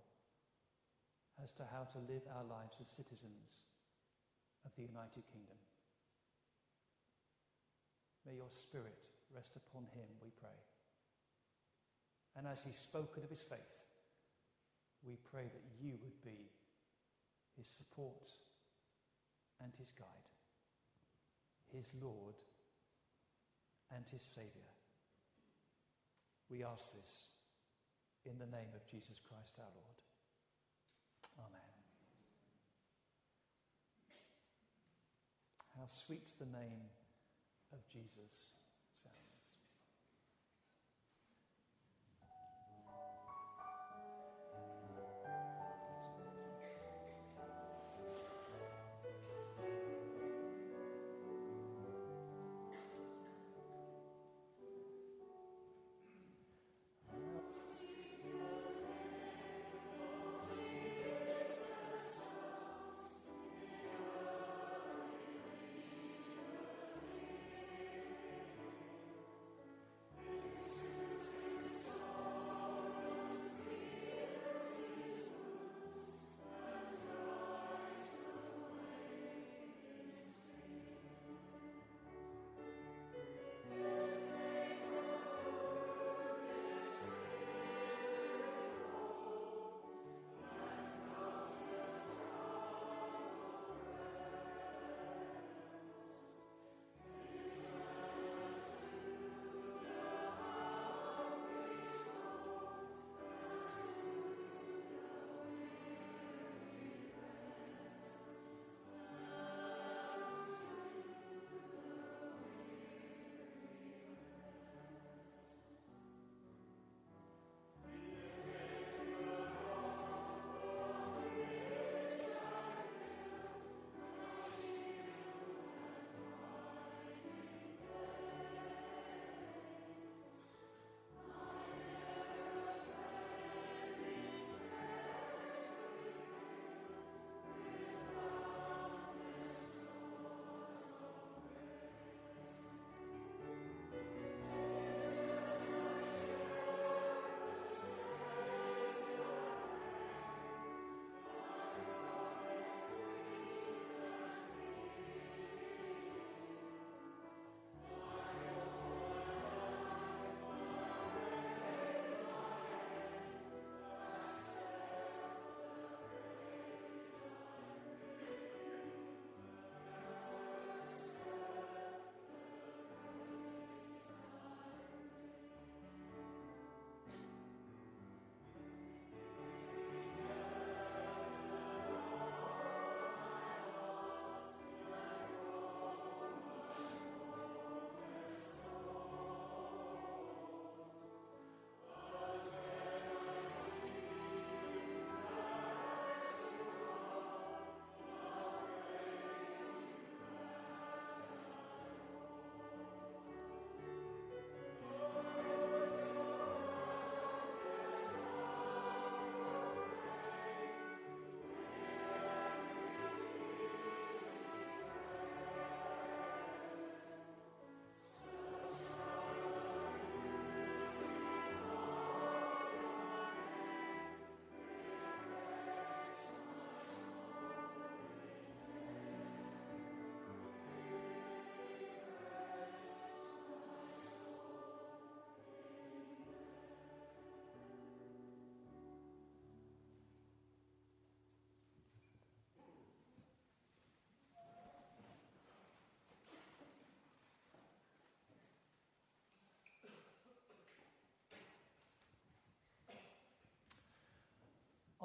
as 1.43 1.51
to 1.51 1.63
how 1.71 1.83
to 1.83 1.99
live 2.11 2.23
our 2.35 2.43
lives 2.43 2.79
as 2.81 2.87
citizens 2.87 3.63
of 4.65 4.71
the 4.75 4.83
United 4.83 5.23
Kingdom. 5.31 5.59
May 8.25 8.35
your 8.35 8.49
Spirit 8.49 8.97
rest 9.33 9.55
upon 9.55 9.83
him, 9.93 10.07
we 10.23 10.31
pray. 10.39 10.59
And 12.35 12.47
as 12.47 12.63
he's 12.63 12.77
spoken 12.77 13.23
of 13.23 13.29
his 13.29 13.43
faith, 13.43 13.75
we 15.05 15.15
pray 15.31 15.47
that 15.47 15.65
you 15.79 15.93
would 16.01 16.19
be 16.23 16.49
his 17.55 17.67
support 17.67 18.27
and 19.61 19.71
his 19.77 19.91
guide, 19.91 20.27
his 21.71 21.91
Lord 22.01 22.35
and 23.95 24.05
his 24.09 24.21
Saviour. 24.21 24.71
We 26.49 26.63
ask 26.63 26.91
this 26.93 27.27
in 28.25 28.37
the 28.37 28.45
name 28.45 28.73
of 28.75 28.85
Jesus 28.89 29.19
Christ 29.27 29.53
our 29.59 29.71
Lord. 29.73 29.99
Amen. 31.39 31.75
How 35.77 35.87
sweet 35.87 36.31
the 36.39 36.45
name 36.45 36.89
of 37.73 37.79
Jesus 37.91 38.55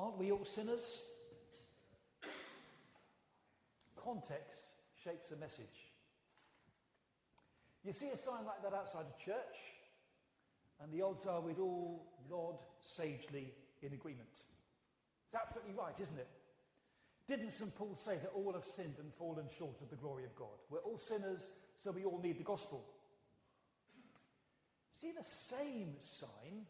Aren't 0.00 0.18
we 0.18 0.32
all 0.32 0.46
sinners? 0.46 1.02
Context 4.02 4.64
shapes 5.04 5.30
a 5.30 5.36
message. 5.36 5.66
You 7.84 7.92
see 7.92 8.08
a 8.08 8.16
sign 8.16 8.46
like 8.46 8.62
that 8.62 8.74
outside 8.74 9.04
a 9.04 9.22
church, 9.22 9.36
and 10.82 10.90
the 10.90 11.02
odds 11.02 11.26
are 11.26 11.42
we'd 11.42 11.58
all 11.58 12.06
nod 12.30 12.56
sagely 12.80 13.52
in 13.82 13.92
agreement. 13.92 14.44
It's 15.26 15.34
absolutely 15.34 15.74
right, 15.74 15.98
isn't 16.00 16.18
it? 16.18 16.28
Didn't 17.28 17.50
St. 17.50 17.74
Paul 17.76 17.94
say 18.02 18.16
that 18.16 18.32
all 18.34 18.54
have 18.54 18.64
sinned 18.64 18.96
and 19.00 19.12
fallen 19.18 19.44
short 19.58 19.82
of 19.82 19.90
the 19.90 19.96
glory 19.96 20.24
of 20.24 20.34
God? 20.34 20.56
We're 20.70 20.78
all 20.78 20.98
sinners, 20.98 21.46
so 21.76 21.90
we 21.90 22.04
all 22.04 22.20
need 22.22 22.38
the 22.38 22.44
gospel. 22.44 22.82
See 24.98 25.12
the 25.12 25.24
same 25.24 25.92
sign 25.98 26.64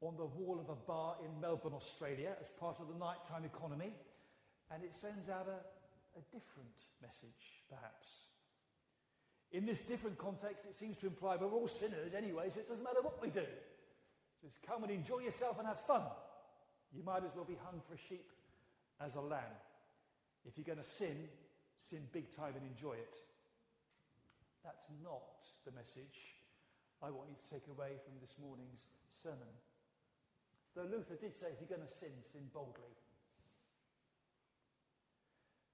on 0.00 0.16
the 0.16 0.26
wall 0.26 0.60
of 0.60 0.68
a 0.68 0.78
bar 0.86 1.16
in 1.24 1.40
Melbourne, 1.40 1.74
Australia, 1.74 2.36
as 2.40 2.48
part 2.60 2.78
of 2.80 2.88
the 2.88 2.98
nighttime 2.98 3.44
economy, 3.44 3.92
and 4.72 4.84
it 4.84 4.94
sends 4.94 5.28
out 5.28 5.48
a, 5.48 5.58
a 6.18 6.22
different 6.30 6.78
message, 7.02 7.64
perhaps. 7.68 8.28
In 9.50 9.66
this 9.66 9.80
different 9.80 10.18
context, 10.18 10.66
it 10.68 10.74
seems 10.74 10.96
to 10.98 11.06
imply 11.06 11.36
we're 11.36 11.50
all 11.50 11.68
sinners 11.68 12.14
anyway, 12.14 12.50
so 12.52 12.60
it 12.60 12.68
doesn't 12.68 12.84
matter 12.84 13.02
what 13.02 13.20
we 13.20 13.30
do. 13.30 13.46
Just 14.44 14.62
come 14.62 14.84
and 14.84 14.92
enjoy 14.92 15.18
yourself 15.18 15.58
and 15.58 15.66
have 15.66 15.80
fun. 15.86 16.02
You 16.92 17.02
might 17.02 17.24
as 17.24 17.34
well 17.34 17.44
be 17.44 17.58
hung 17.64 17.80
for 17.88 17.94
a 17.94 18.02
sheep 18.08 18.30
as 19.00 19.14
a 19.14 19.20
lamb. 19.20 19.56
If 20.46 20.56
you're 20.56 20.68
going 20.68 20.78
to 20.78 20.84
sin, 20.84 21.28
sin 21.76 22.06
big 22.12 22.30
time 22.30 22.54
and 22.54 22.64
enjoy 22.70 22.94
it. 22.94 23.16
That's 24.64 24.86
not 25.02 25.42
the 25.64 25.72
message 25.72 26.38
I 27.02 27.10
want 27.10 27.30
you 27.30 27.36
to 27.36 27.54
take 27.54 27.66
away 27.68 27.94
from 28.04 28.14
this 28.20 28.34
morning's 28.40 28.86
sermon. 29.10 29.48
Though 30.78 30.96
Luther 30.96 31.16
did 31.16 31.36
say, 31.36 31.48
if 31.50 31.58
you're 31.58 31.76
going 31.76 31.86
to 31.86 31.92
sin, 31.92 32.14
sin 32.32 32.46
boldly. 32.54 32.94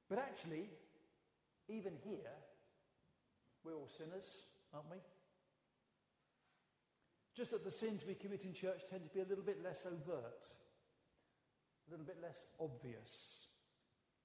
But 0.08 0.18
actually, 0.18 0.70
even 1.68 1.92
here, 2.02 2.32
we're 3.64 3.74
all 3.74 3.90
sinners, 3.98 4.44
aren't 4.72 4.90
we? 4.90 4.96
Just 7.36 7.50
that 7.50 7.64
the 7.64 7.70
sins 7.70 8.06
we 8.08 8.14
commit 8.14 8.46
in 8.46 8.54
church 8.54 8.80
tend 8.88 9.04
to 9.04 9.10
be 9.10 9.20
a 9.20 9.28
little 9.28 9.44
bit 9.44 9.62
less 9.62 9.84
overt, 9.84 10.46
a 11.86 11.90
little 11.90 12.06
bit 12.06 12.22
less 12.22 12.46
obvious, 12.58 13.48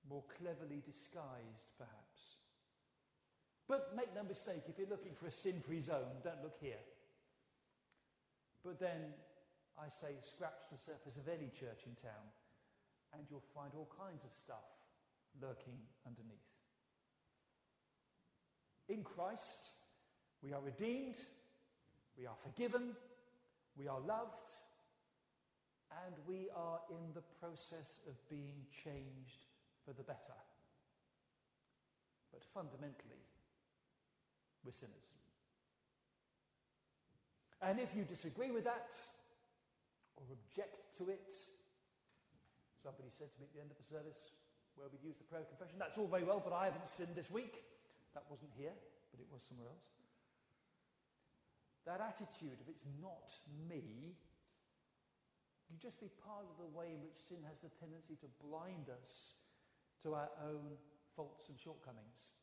more 0.09 0.23
cleverly 0.37 0.81
disguised, 0.85 1.75
perhaps. 1.77 2.37
But 3.67 3.97
make 3.97 4.15
no 4.15 4.23
mistake, 4.23 4.63
if 4.69 4.79
you're 4.79 4.87
looking 4.87 5.13
for 5.13 5.27
a 5.27 5.31
sin 5.31 5.59
free 5.59 5.81
zone, 5.81 6.23
don't 6.23 6.41
look 6.41 6.55
here. 6.61 6.79
But 8.63 8.79
then 8.79 9.11
I 9.77 9.87
say, 9.89 10.15
scratch 10.21 10.65
the 10.71 10.77
surface 10.77 11.17
of 11.17 11.27
any 11.27 11.51
church 11.51 11.85
in 11.85 11.95
town, 11.95 12.25
and 13.13 13.23
you'll 13.29 13.45
find 13.55 13.71
all 13.75 13.89
kinds 13.97 14.23
of 14.23 14.31
stuff 14.33 14.65
lurking 15.41 15.77
underneath. 16.05 16.49
In 18.89 19.03
Christ, 19.03 19.71
we 20.41 20.53
are 20.53 20.61
redeemed, 20.61 21.17
we 22.17 22.25
are 22.25 22.35
forgiven, 22.43 22.95
we 23.77 23.87
are 23.87 23.99
loved, 23.99 24.51
and 26.05 26.15
we 26.27 26.49
are 26.55 26.79
in 26.89 27.13
the 27.13 27.23
process 27.39 27.99
of 28.07 28.13
being 28.29 28.65
changed 28.83 29.45
for 29.85 29.93
the 29.93 30.03
better. 30.03 30.37
But 32.31 32.43
fundamentally, 32.53 33.23
we're 34.63 34.71
sinners. 34.71 35.09
And 37.61 37.79
if 37.79 37.89
you 37.95 38.03
disagree 38.03 38.51
with 38.51 38.63
that, 38.65 38.95
or 40.19 40.35
object 40.35 40.91
to 40.99 41.09
it, 41.09 41.31
somebody 42.83 43.09
said 43.09 43.31
to 43.31 43.37
me 43.39 43.47
at 43.47 43.53
the 43.55 43.63
end 43.63 43.71
of 43.71 43.79
the 43.79 43.87
service, 43.87 44.35
where 44.75 44.87
we'd 44.91 45.03
use 45.03 45.19
the 45.19 45.27
prayer 45.27 45.43
of 45.43 45.49
confession, 45.51 45.79
that's 45.79 45.97
all 45.97 46.07
very 46.07 46.23
well, 46.23 46.39
but 46.43 46.55
I 46.55 46.67
haven't 46.67 46.87
sinned 46.87 47.15
this 47.15 47.31
week. 47.31 47.63
That 48.15 48.23
wasn't 48.29 48.51
here, 48.55 48.73
but 49.11 49.19
it 49.19 49.27
was 49.31 49.43
somewhere 49.43 49.67
else. 49.67 49.87
That 51.85 51.99
attitude 52.03 52.59
of 52.59 52.67
it's 52.67 52.85
not 53.01 53.35
me 53.67 54.15
can 55.69 55.77
just 55.77 56.01
be 56.01 56.09
part 56.25 56.49
of 56.49 56.57
the 56.57 56.69
way 56.73 56.89
in 56.89 57.01
which 57.05 57.21
sin 57.29 57.45
has 57.45 57.61
the 57.61 57.69
tendency 57.77 58.17
to 58.25 58.27
blind 58.41 58.89
us 58.89 59.37
to 60.01 60.17
our 60.17 60.29
own 60.41 60.73
faults 61.15 61.49
and 61.49 61.59
shortcomings, 61.59 62.33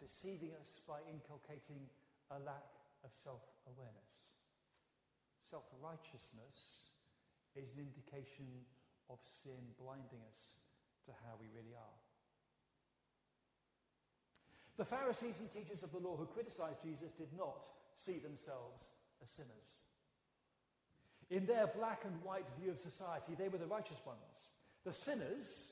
deceiving 0.00 0.56
us 0.56 0.80
by 0.88 1.04
inculcating 1.10 1.84
a 2.32 2.38
lack 2.40 2.72
of 3.04 3.10
self 3.12 3.44
awareness. 3.68 4.31
Self 5.52 5.68
righteousness 5.84 6.56
is 7.54 7.68
an 7.76 7.84
indication 7.84 8.48
of 9.10 9.18
sin 9.44 9.60
blinding 9.76 10.24
us 10.32 10.56
to 11.04 11.12
how 11.12 11.36
we 11.36 11.44
really 11.52 11.76
are. 11.76 11.98
The 14.78 14.88
Pharisees 14.88 15.40
and 15.40 15.52
teachers 15.52 15.82
of 15.82 15.92
the 15.92 15.98
law 15.98 16.16
who 16.16 16.24
criticized 16.24 16.80
Jesus 16.82 17.12
did 17.18 17.28
not 17.36 17.68
see 17.96 18.16
themselves 18.16 18.80
as 19.22 19.28
sinners. 19.28 19.76
In 21.28 21.44
their 21.44 21.66
black 21.66 22.06
and 22.06 22.16
white 22.24 22.48
view 22.58 22.70
of 22.70 22.80
society, 22.80 23.36
they 23.36 23.48
were 23.48 23.58
the 23.58 23.66
righteous 23.66 24.00
ones. 24.06 24.48
The 24.86 24.94
sinners 24.94 25.71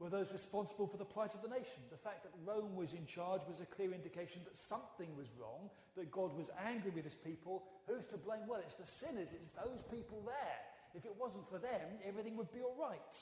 were 0.00 0.10
those 0.10 0.32
responsible 0.32 0.86
for 0.86 0.96
the 0.96 1.04
plight 1.04 1.34
of 1.34 1.42
the 1.42 1.48
nation. 1.48 1.78
The 1.90 2.02
fact 2.02 2.24
that 2.24 2.34
Rome 2.44 2.74
was 2.74 2.92
in 2.92 3.06
charge 3.06 3.42
was 3.46 3.60
a 3.60 3.66
clear 3.66 3.92
indication 3.92 4.42
that 4.44 4.56
something 4.56 5.14
was 5.16 5.30
wrong, 5.38 5.70
that 5.96 6.10
God 6.10 6.36
was 6.36 6.50
angry 6.66 6.90
with 6.90 7.04
his 7.04 7.14
people. 7.14 7.62
Who's 7.86 8.04
to 8.10 8.18
blame? 8.18 8.46
Well, 8.48 8.60
it's 8.60 8.74
the 8.74 8.86
sinners, 8.86 9.30
it's 9.32 9.54
those 9.54 9.82
people 9.90 10.22
there. 10.26 10.60
If 10.94 11.06
it 11.06 11.14
wasn't 11.18 11.48
for 11.48 11.58
them, 11.58 11.98
everything 12.06 12.36
would 12.36 12.52
be 12.52 12.62
all 12.62 12.76
right. 12.78 13.16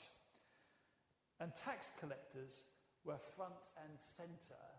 And 1.39 1.53
tax 1.53 1.89
collectors 1.99 2.63
were 3.05 3.17
front 3.35 3.69
and 3.85 3.93
centre 3.97 4.69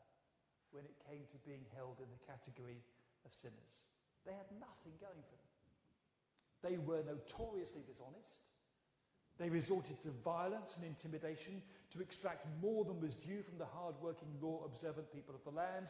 when 0.71 0.85
it 0.85 0.99
came 1.07 1.23
to 1.31 1.39
being 1.47 1.63
held 1.75 2.03
in 2.03 2.11
the 2.11 2.23
category 2.27 2.83
of 3.27 3.31
sinners. 3.35 3.87
They 4.27 4.33
had 4.33 4.51
nothing 4.59 4.99
going 4.99 5.23
for 5.31 5.39
them. 5.39 5.55
They 6.65 6.79
were 6.79 7.05
notoriously 7.07 7.83
dishonest. 7.87 8.43
They 9.39 9.51
resorted 9.51 10.01
to 10.03 10.11
violence 10.25 10.77
and 10.77 10.87
intimidation 10.87 11.61
to 11.95 12.03
extract 12.03 12.47
more 12.61 12.85
than 12.85 13.01
was 13.01 13.15
due 13.15 13.43
from 13.43 13.59
the 13.59 13.65
hard-working, 13.65 14.29
law-observant 14.43 15.13
people 15.15 15.35
of 15.35 15.43
the 15.45 15.57
land. 15.57 15.89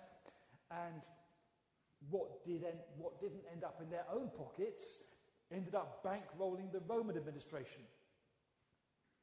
And 0.71 1.03
what, 2.11 2.45
did 2.45 2.65
en- 2.65 2.85
what 2.97 3.21
didn't 3.21 3.45
end 3.51 3.65
up 3.65 3.81
in 3.81 3.89
their 3.89 4.05
own 4.13 4.31
pockets 4.37 5.01
ended 5.53 5.75
up 5.75 6.05
bankrolling 6.05 6.73
the 6.73 6.81
Roman 6.87 7.17
administration. 7.17 7.83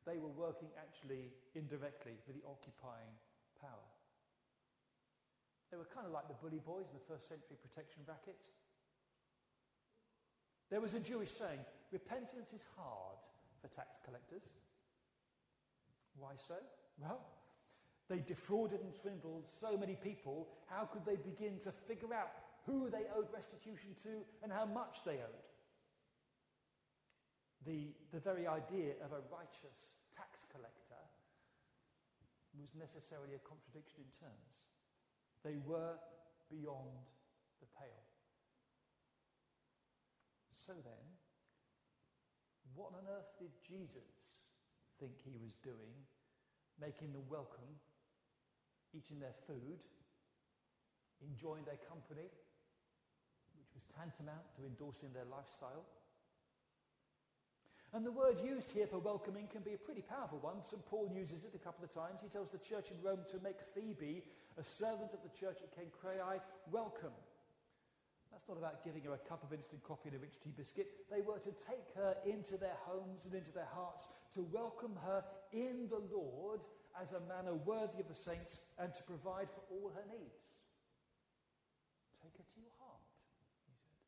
They 0.05 0.17
were 0.17 0.33
working 0.33 0.69
actually 0.77 1.29
indirectly 1.53 2.17
for 2.25 2.33
the 2.33 2.41
occupying 2.49 3.13
power. 3.61 3.89
They 5.69 5.77
were 5.77 5.87
kind 5.93 6.05
of 6.05 6.13
like 6.13 6.27
the 6.27 6.39
bully 6.41 6.59
boys 6.59 6.89
in 6.89 6.97
the 6.97 7.07
first 7.07 7.29
century 7.29 7.55
protection 7.61 8.01
racket. 8.07 8.41
There 10.69 10.81
was 10.81 10.95
a 10.95 10.99
Jewish 10.99 11.31
saying 11.31 11.59
repentance 11.91 12.53
is 12.53 12.65
hard 12.75 13.19
for 13.61 13.67
tax 13.69 13.99
collectors. 14.03 14.43
Why 16.17 16.33
so? 16.37 16.55
Well, 16.97 17.21
they 18.09 18.19
defrauded 18.19 18.81
and 18.81 18.93
swindled 18.93 19.47
so 19.47 19.77
many 19.77 19.95
people, 19.95 20.49
how 20.67 20.83
could 20.83 21.05
they 21.05 21.15
begin 21.15 21.59
to 21.63 21.71
figure 21.87 22.13
out 22.13 22.31
who 22.65 22.89
they 22.89 23.07
owed 23.15 23.31
restitution 23.33 23.95
to 24.03 24.21
and 24.43 24.51
how 24.51 24.65
much 24.65 24.99
they 25.05 25.23
owed? 25.23 25.47
The, 27.65 27.93
the 28.11 28.19
very 28.19 28.47
idea 28.47 28.99
of 29.05 29.13
a 29.13 29.23
righteous 29.31 29.95
tax 30.17 30.43
collector 30.51 30.99
was 32.59 32.75
necessarily 32.75 33.39
a 33.39 33.47
contradiction 33.47 34.03
in 34.03 34.11
terms. 34.19 34.67
They 35.45 35.55
were 35.63 35.95
beyond 36.51 37.07
the 37.63 37.69
pale. 37.79 38.03
So 40.51 40.73
then, 40.83 41.05
what 42.75 42.91
on 42.91 43.07
earth 43.07 43.31
did 43.39 43.55
Jesus 43.63 44.20
think 45.01 45.17
he 45.25 45.33
was 45.41 45.57
doing, 45.65 45.97
making 46.77 47.09
them 47.11 47.25
welcome, 47.25 47.73
eating 48.93 49.17
their 49.17 49.33
food, 49.49 49.81
enjoying 51.25 51.65
their 51.65 51.81
company, 51.89 52.29
which 53.57 53.73
was 53.73 53.81
tantamount 53.97 54.45
to 54.53 54.61
endorsing 54.69 55.09
their 55.17 55.25
lifestyle? 55.25 55.89
And 57.93 58.05
the 58.05 58.11
word 58.13 58.37
used 58.39 58.71
here 58.71 58.87
for 58.87 58.99
welcoming 58.99 59.47
can 59.51 59.65
be 59.65 59.73
a 59.73 59.77
pretty 59.77 60.05
powerful 60.05 60.39
one. 60.39 60.63
St. 60.63 60.85
Paul 60.85 61.11
uses 61.11 61.43
it 61.43 61.51
a 61.55 61.59
couple 61.59 61.83
of 61.83 61.91
times. 61.91 62.21
He 62.21 62.29
tells 62.29 62.47
the 62.49 62.63
church 62.63 62.87
in 62.87 63.01
Rome 63.03 63.25
to 63.31 63.43
make 63.43 63.59
Phoebe, 63.75 64.23
a 64.57 64.63
servant 64.63 65.11
of 65.11 65.19
the 65.25 65.33
church 65.35 65.57
at 65.59 65.75
Cenchreae, 65.75 66.39
welcome. 66.71 67.11
That's 68.31 68.47
not 68.47 68.57
about 68.57 68.83
giving 68.83 69.03
her 69.03 69.13
a 69.13 69.29
cup 69.29 69.43
of 69.43 69.51
instant 69.51 69.83
coffee 69.83 70.07
and 70.07 70.15
a 70.15 70.19
rich 70.19 70.39
tea 70.43 70.53
biscuit. 70.55 70.87
They 71.11 71.21
were 71.21 71.39
to 71.39 71.51
take 71.67 71.87
her 71.95 72.15
into 72.25 72.57
their 72.57 72.77
homes 72.87 73.25
and 73.25 73.35
into 73.35 73.51
their 73.51 73.67
hearts, 73.75 74.07
to 74.33 74.41
welcome 74.51 74.95
her 75.03 75.23
in 75.51 75.87
the 75.89 75.99
Lord 76.15 76.61
as 76.99 77.11
a 77.11 77.19
manner 77.27 77.55
worthy 77.65 77.99
of 77.99 78.07
the 78.07 78.15
saints, 78.15 78.59
and 78.79 78.95
to 78.95 79.03
provide 79.03 79.47
for 79.51 79.63
all 79.69 79.91
her 79.95 80.07
needs. 80.11 80.51
Take 82.23 82.35
her 82.37 82.47
to 82.47 82.59
your 82.59 82.75
heart. 82.79 83.03
he 83.67 83.75
said. 83.75 83.99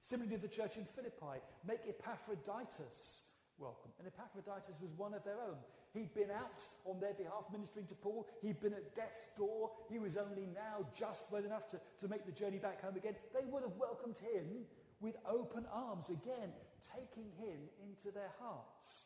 Similarly, 0.00 0.36
the 0.40 0.48
church 0.48 0.76
in 0.76 0.86
Philippi, 0.96 1.44
make 1.66 1.80
Epaphroditus 1.88 3.28
welcome. 3.58 3.92
And 3.98 4.08
Epaphroditus 4.08 4.80
was 4.80 4.92
one 4.96 5.12
of 5.12 5.24
their 5.24 5.40
own. 5.40 5.60
He'd 5.94 6.14
been 6.14 6.30
out 6.30 6.60
on 6.84 7.00
their 7.00 7.14
behalf 7.14 7.44
ministering 7.50 7.86
to 7.86 7.94
Paul. 7.94 8.26
He'd 8.42 8.60
been 8.60 8.74
at 8.74 8.94
death's 8.94 9.30
door. 9.36 9.70
He 9.90 9.98
was 9.98 10.16
only 10.16 10.46
now 10.54 10.86
just 10.96 11.24
well 11.30 11.44
enough 11.44 11.68
to, 11.68 11.80
to 12.00 12.08
make 12.08 12.26
the 12.26 12.32
journey 12.32 12.58
back 12.58 12.82
home 12.82 12.96
again. 12.96 13.14
They 13.34 13.44
would 13.46 13.62
have 13.62 13.76
welcomed 13.78 14.16
him 14.18 14.66
with 15.00 15.16
open 15.28 15.64
arms, 15.72 16.08
again, 16.08 16.52
taking 16.84 17.30
him 17.38 17.58
into 17.82 18.10
their 18.12 18.30
hearts. 18.40 19.04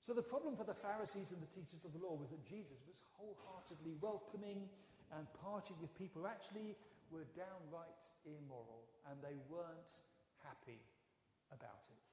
So 0.00 0.14
the 0.14 0.24
problem 0.24 0.56
for 0.56 0.64
the 0.64 0.72
Pharisees 0.72 1.32
and 1.32 1.42
the 1.42 1.52
teachers 1.52 1.84
of 1.84 1.92
the 1.92 2.00
law 2.00 2.16
was 2.16 2.30
that 2.30 2.40
Jesus 2.48 2.80
was 2.88 2.96
wholeheartedly 3.12 4.00
welcoming 4.00 4.64
and 5.12 5.26
partying 5.36 5.76
with 5.80 5.92
people 6.00 6.22
who 6.22 6.28
actually 6.28 6.76
were 7.12 7.28
downright 7.36 8.00
immoral 8.24 8.88
and 9.10 9.20
they 9.20 9.36
weren't 9.52 9.92
happy 10.40 10.80
about 11.52 11.84
it. 11.92 12.07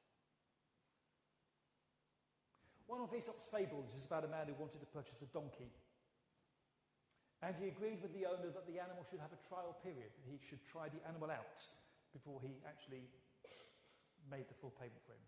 One 2.87 3.01
of 3.01 3.09
Aesop's 3.13 3.45
fables 3.49 3.93
is 3.97 4.05
about 4.05 4.25
a 4.25 4.31
man 4.31 4.45
who 4.45 4.53
wanted 4.61 4.79
to 4.79 4.89
purchase 4.93 5.21
a 5.21 5.29
donkey. 5.33 5.73
And 7.41 7.55
he 7.57 7.67
agreed 7.67 8.01
with 8.01 8.13
the 8.13 8.25
owner 8.25 8.49
that 8.53 8.65
the 8.69 8.79
animal 8.79 9.05
should 9.09 9.19
have 9.19 9.33
a 9.33 9.41
trial 9.49 9.77
period, 9.81 10.13
that 10.13 10.29
he 10.29 10.37
should 10.37 10.61
try 10.65 10.89
the 10.89 11.01
animal 11.09 11.29
out 11.29 11.65
before 12.13 12.39
he 12.41 12.61
actually 12.65 13.09
made 14.29 14.47
the 14.47 14.57
full 14.57 14.73
payment 14.77 15.01
for 15.05 15.13
him. 15.13 15.27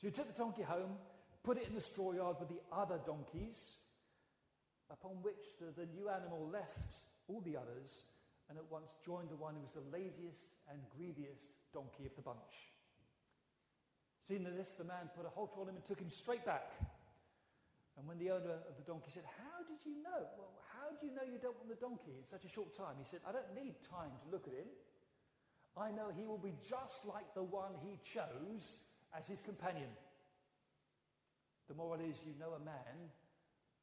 So 0.00 0.06
he 0.06 0.14
took 0.14 0.28
the 0.28 0.38
donkey 0.38 0.62
home, 0.62 0.96
put 1.42 1.58
it 1.58 1.66
in 1.66 1.74
the 1.74 1.80
straw 1.80 2.12
yard 2.12 2.36
with 2.38 2.48
the 2.48 2.62
other 2.72 3.00
donkeys, 3.04 3.78
upon 4.90 5.20
which 5.20 5.58
the, 5.60 5.72
the 5.74 5.88
new 5.92 6.08
animal 6.08 6.48
left 6.48 7.04
all 7.28 7.40
the 7.40 7.56
others 7.56 8.04
and 8.48 8.56
at 8.56 8.70
once 8.70 8.88
joined 9.04 9.28
the 9.28 9.36
one 9.36 9.54
who 9.54 9.60
was 9.60 9.76
the 9.76 9.84
laziest 9.92 10.56
and 10.70 10.80
greediest 10.96 11.52
donkey 11.72 12.06
of 12.06 12.14
the 12.16 12.22
bunch. 12.22 12.72
Seeing 14.28 14.44
this, 14.44 14.76
the 14.76 14.84
man 14.84 15.08
put 15.16 15.24
a 15.24 15.32
halter 15.32 15.56
on 15.64 15.72
him 15.72 15.76
and 15.80 15.84
took 15.88 15.98
him 15.98 16.12
straight 16.12 16.44
back. 16.44 16.68
And 17.96 18.04
when 18.04 18.20
the 18.20 18.28
owner 18.28 18.60
of 18.68 18.76
the 18.76 18.84
donkey 18.84 19.08
said, 19.08 19.24
How 19.24 19.64
did 19.64 19.80
you 19.88 19.96
know? 20.04 20.20
Well, 20.36 20.52
how 20.76 20.92
do 21.00 21.08
you 21.08 21.16
know 21.16 21.24
you 21.24 21.40
don't 21.40 21.56
want 21.56 21.72
the 21.72 21.80
donkey 21.80 22.12
in 22.12 22.28
such 22.28 22.44
a 22.44 22.52
short 22.52 22.76
time? 22.76 23.00
He 23.00 23.08
said, 23.08 23.24
I 23.24 23.32
don't 23.32 23.56
need 23.56 23.80
time 23.80 24.12
to 24.20 24.26
look 24.28 24.44
at 24.44 24.52
him. 24.52 24.68
I 25.80 25.90
know 25.90 26.12
he 26.12 26.28
will 26.28 26.38
be 26.38 26.52
just 26.60 27.08
like 27.08 27.32
the 27.32 27.42
one 27.42 27.72
he 27.80 27.96
chose 28.04 28.76
as 29.16 29.26
his 29.26 29.40
companion. 29.40 29.88
The 31.72 31.74
moral 31.74 32.00
is 32.04 32.20
you 32.28 32.36
know 32.38 32.52
a 32.52 32.60
man 32.60 33.08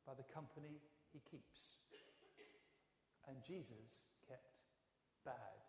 by 0.05 0.13
the 0.13 0.27
company 0.29 0.77
he 1.09 1.21
keeps. 1.25 1.81
And 3.25 3.41
Jesus 3.41 4.05
kept 4.29 4.53
bad 5.25 5.64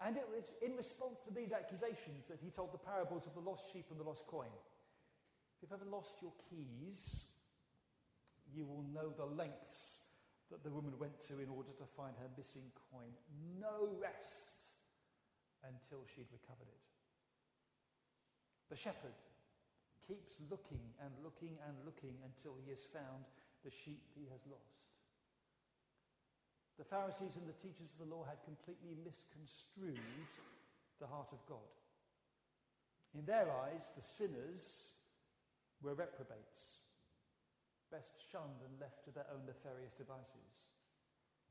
And 0.00 0.16
it 0.16 0.24
was 0.32 0.44
in 0.62 0.76
response 0.76 1.20
to 1.28 1.34
these 1.34 1.52
accusations 1.52 2.24
that 2.28 2.40
he 2.40 2.50
told 2.50 2.72
the 2.72 2.78
parables 2.80 3.26
of 3.26 3.34
the 3.34 3.44
lost 3.44 3.70
sheep 3.72 3.86
and 3.90 4.00
the 4.00 4.04
lost 4.04 4.26
coin. 4.26 4.48
If 4.48 5.62
you've 5.62 5.72
ever 5.72 5.90
lost 5.90 6.16
your 6.22 6.32
keys, 6.48 7.24
you 8.54 8.64
will 8.64 8.84
know 8.94 9.12
the 9.12 9.28
lengths 9.28 10.00
that 10.50 10.64
the 10.64 10.70
woman 10.70 10.92
went 10.98 11.20
to 11.28 11.38
in 11.38 11.48
order 11.48 11.70
to 11.76 11.84
find 11.96 12.16
her 12.16 12.28
missing 12.36 12.72
coin. 12.90 13.12
No 13.60 13.92
rest 14.00 14.56
until 15.62 16.02
she'd 16.14 16.32
recovered 16.32 16.66
it. 16.66 16.84
The 18.70 18.76
shepherd 18.76 19.14
keeps 20.08 20.40
looking 20.50 20.82
and 21.04 21.12
looking 21.22 21.60
and 21.68 21.76
looking 21.84 22.16
until 22.24 22.56
he 22.64 22.70
has 22.70 22.82
found 22.88 23.28
the 23.64 23.70
sheep 23.70 24.02
he 24.16 24.26
has 24.32 24.40
lost. 24.48 24.89
The 26.80 26.88
Pharisees 26.96 27.36
and 27.36 27.44
the 27.44 27.60
teachers 27.60 27.92
of 27.92 28.00
the 28.00 28.08
law 28.08 28.24
had 28.24 28.40
completely 28.40 28.96
misconstrued 29.04 30.00
the 30.96 31.04
heart 31.04 31.28
of 31.28 31.44
God. 31.44 31.68
In 33.12 33.28
their 33.28 33.52
eyes, 33.68 33.92
the 33.92 34.00
sinners 34.00 34.96
were 35.84 35.92
reprobates, 35.92 36.80
best 37.92 38.16
shunned 38.32 38.64
and 38.64 38.80
left 38.80 39.04
to 39.04 39.12
their 39.12 39.28
own 39.28 39.44
nefarious 39.44 39.92
devices. 39.92 40.72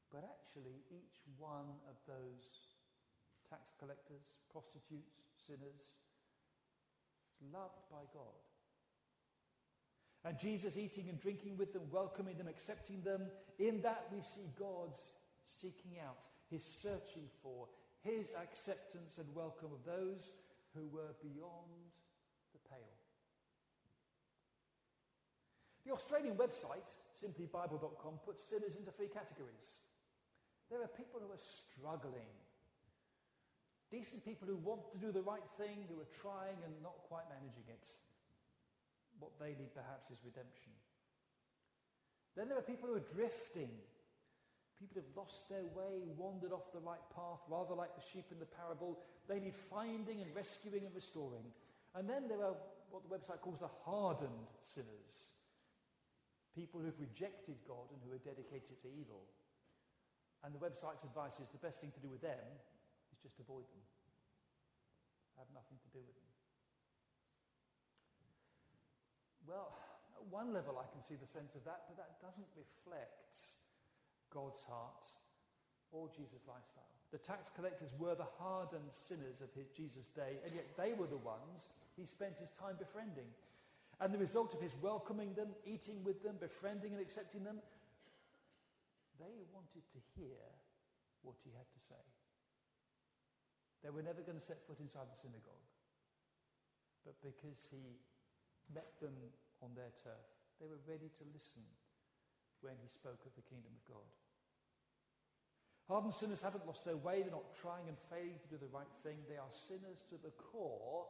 But 0.09 0.25
actually, 0.25 0.81
each 0.89 1.21
one 1.37 1.77
of 1.85 2.01
those 2.09 2.73
tax 3.53 3.69
collectors, 3.77 4.33
prostitutes, 4.49 5.29
sinners, 5.45 5.93
is 7.37 7.53
loved 7.53 7.85
by 7.93 8.01
God. 8.17 8.41
And 10.25 10.39
Jesus 10.41 10.75
eating 10.75 11.07
and 11.07 11.21
drinking 11.21 11.55
with 11.55 11.71
them, 11.71 11.83
welcoming 11.91 12.35
them, 12.35 12.47
accepting 12.47 13.01
them, 13.03 13.29
in 13.59 13.79
that 13.81 14.09
we 14.11 14.21
see 14.21 14.49
God's 14.57 15.13
seeking 15.49 15.99
out, 16.05 16.29
his 16.49 16.63
searching 16.63 17.27
for, 17.41 17.67
his 18.01 18.33
acceptance 18.41 19.17
and 19.17 19.27
welcome 19.35 19.69
of 19.73 19.83
those 19.83 20.37
who 20.73 20.87
were 20.93 21.13
beyond 21.21 21.89
the 22.53 22.61
pale. 22.69 22.95
The 25.85 25.93
Australian 25.93 26.35
website, 26.35 26.93
simplybible.com, 27.17 28.19
puts 28.25 28.43
sinners 28.43 28.75
into 28.75 28.91
three 28.91 29.09
categories. 29.09 29.81
There 30.69 30.81
are 30.81 30.91
people 30.93 31.19
who 31.19 31.33
are 31.33 31.41
struggling. 31.41 32.29
Decent 33.89 34.23
people 34.23 34.47
who 34.47 34.57
want 34.57 34.85
to 34.93 35.01
do 35.01 35.11
the 35.11 35.25
right 35.25 35.49
thing, 35.57 35.89
who 35.89 35.97
are 35.97 36.13
trying 36.21 36.61
and 36.61 36.73
not 36.83 36.93
quite 37.09 37.25
managing 37.33 37.65
it. 37.67 37.89
What 39.17 39.33
they 39.41 39.57
need 39.57 39.73
perhaps 39.73 40.11
is 40.13 40.21
redemption. 40.23 40.71
Then 42.37 42.47
there 42.47 42.57
are 42.57 42.69
people 42.69 42.87
who 42.87 42.95
are 42.95 43.11
drifting, 43.17 43.73
People 44.79 45.03
have 45.03 45.11
lost 45.11 45.51
their 45.51 45.67
way, 45.75 46.07
wandered 46.15 46.55
off 46.55 46.71
the 46.71 46.79
right 46.79 47.03
path, 47.11 47.43
rather 47.51 47.75
like 47.75 47.91
the 47.99 48.07
sheep 48.15 48.31
in 48.31 48.39
the 48.39 48.47
parable. 48.47 49.03
They 49.27 49.43
need 49.43 49.59
finding 49.67 50.23
and 50.23 50.31
rescuing 50.31 50.87
and 50.87 50.95
restoring. 50.95 51.43
And 51.95 52.07
then 52.07 52.31
there 52.31 52.39
are 52.39 52.55
what 52.89 53.03
the 53.03 53.11
website 53.11 53.43
calls 53.43 53.59
the 53.59 53.69
hardened 53.83 54.47
sinners. 54.63 55.35
People 56.55 56.79
who've 56.79 56.97
rejected 56.99 57.59
God 57.67 57.91
and 57.91 57.99
who 58.07 58.15
are 58.15 58.23
dedicated 58.23 58.79
to 58.81 58.87
evil. 58.87 59.27
And 60.47 60.55
the 60.55 60.63
website's 60.63 61.03
advice 61.03 61.43
is 61.43 61.51
the 61.51 61.59
best 61.59 61.83
thing 61.83 61.91
to 61.91 61.99
do 61.99 62.07
with 62.07 62.23
them 62.23 62.39
is 63.11 63.19
just 63.19 63.39
avoid 63.43 63.67
them. 63.67 63.83
Have 65.35 65.51
nothing 65.51 65.75
to 65.83 65.89
do 65.91 65.99
with 65.99 66.15
them. 66.15 66.31
Well, 69.43 69.75
at 70.15 70.23
one 70.31 70.53
level 70.53 70.79
I 70.79 70.87
can 70.87 71.03
see 71.03 71.19
the 71.19 71.27
sense 71.27 71.55
of 71.55 71.67
that, 71.67 71.83
but 71.91 71.99
that 71.99 72.23
doesn't 72.23 72.47
reflect 72.55 73.59
God's 74.33 74.61
heart 74.63 75.05
or 75.91 76.09
Jesus' 76.09 76.45
lifestyle. 76.47 76.89
The 77.11 77.17
tax 77.17 77.49
collectors 77.49 77.93
were 77.97 78.13
the 78.13 78.29
hardened 78.37 78.93
sinners 78.93 79.41
of 79.41 79.49
his, 79.57 79.69
Jesus' 79.73 80.07
day, 80.13 80.37
and 80.45 80.53
yet 80.53 80.77
they 80.77 80.93
were 80.93 81.09
the 81.09 81.17
ones 81.17 81.73
he 81.97 82.05
spent 82.05 82.37
his 82.37 82.53
time 82.53 82.77
befriending. 82.77 83.27
And 83.99 84.13
the 84.13 84.21
result 84.21 84.53
of 84.53 84.61
his 84.61 84.77
welcoming 84.79 85.33
them, 85.33 85.49
eating 85.65 86.03
with 86.05 86.23
them, 86.23 86.37
befriending 86.39 86.93
and 86.93 87.01
accepting 87.01 87.43
them, 87.43 87.57
they 89.19 89.43
wanted 89.51 89.83
to 89.91 89.99
hear 90.15 90.39
what 91.25 91.35
he 91.43 91.51
had 91.51 91.67
to 91.67 91.81
say. 91.81 92.03
They 93.83 93.89
were 93.91 94.05
never 94.05 94.21
going 94.23 94.39
to 94.39 94.45
set 94.45 94.63
foot 94.63 94.79
inside 94.79 95.11
the 95.11 95.19
synagogue. 95.19 95.67
But 97.03 97.19
because 97.19 97.67
he 97.71 97.99
met 98.71 98.87
them 99.01 99.15
on 99.59 99.75
their 99.75 99.91
turf, 100.03 100.29
they 100.61 100.67
were 100.67 100.79
ready 100.87 101.11
to 101.19 101.23
listen 101.35 101.63
when 102.61 102.75
he 102.81 102.89
spoke 102.89 103.21
of 103.25 103.33
the 103.35 103.47
kingdom 103.47 103.71
of 103.73 103.83
God. 103.87 104.09
Hardened 105.89 106.13
sinners 106.13 106.45
haven't 106.45 106.69
lost 106.69 106.85
their 106.85 107.01
way. 107.01 107.25
They're 107.25 107.33
not 107.33 107.57
trying 107.57 107.89
and 107.89 107.97
failing 108.13 108.37
to 108.37 108.51
do 108.53 108.61
the 108.61 108.69
right 108.69 108.93
thing. 109.01 109.17
They 109.25 109.41
are 109.41 109.49
sinners 109.49 110.05
to 110.13 110.21
the 110.21 110.29
core, 110.37 111.09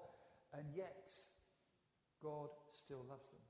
and 0.56 0.64
yet 0.72 1.12
God 2.24 2.48
still 2.72 3.04
loves 3.04 3.28
them. 3.28 3.44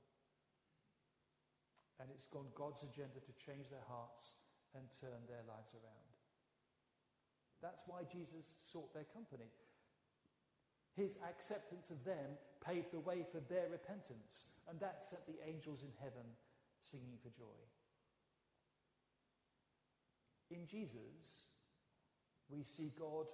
And 2.02 2.10
it's 2.10 2.26
gone 2.26 2.50
God's 2.58 2.82
agenda 2.82 3.22
to 3.22 3.32
change 3.38 3.70
their 3.70 3.86
hearts 3.86 4.34
and 4.74 4.82
turn 4.98 5.22
their 5.30 5.46
lives 5.46 5.70
around. 5.78 6.10
That's 7.62 7.86
why 7.86 8.02
Jesus 8.10 8.50
sought 8.58 8.90
their 8.90 9.06
company. 9.14 9.52
His 10.96 11.14
acceptance 11.22 11.94
of 11.94 12.02
them 12.02 12.34
paved 12.64 12.90
the 12.90 13.06
way 13.06 13.22
for 13.30 13.38
their 13.46 13.70
repentance, 13.70 14.50
and 14.66 14.80
that 14.80 15.06
set 15.06 15.22
the 15.30 15.38
angels 15.46 15.86
in 15.86 15.92
heaven 16.02 16.26
singing 16.82 17.20
for 17.22 17.30
joy. 17.38 17.58
In 20.50 20.66
Jesus, 20.66 21.46
we 22.50 22.64
see 22.64 22.92
God 22.98 23.26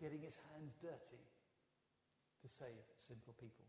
getting 0.00 0.22
his 0.22 0.38
hands 0.54 0.78
dirty 0.80 1.22
to 2.42 2.48
save 2.48 2.86
sinful 2.96 3.34
people. 3.38 3.66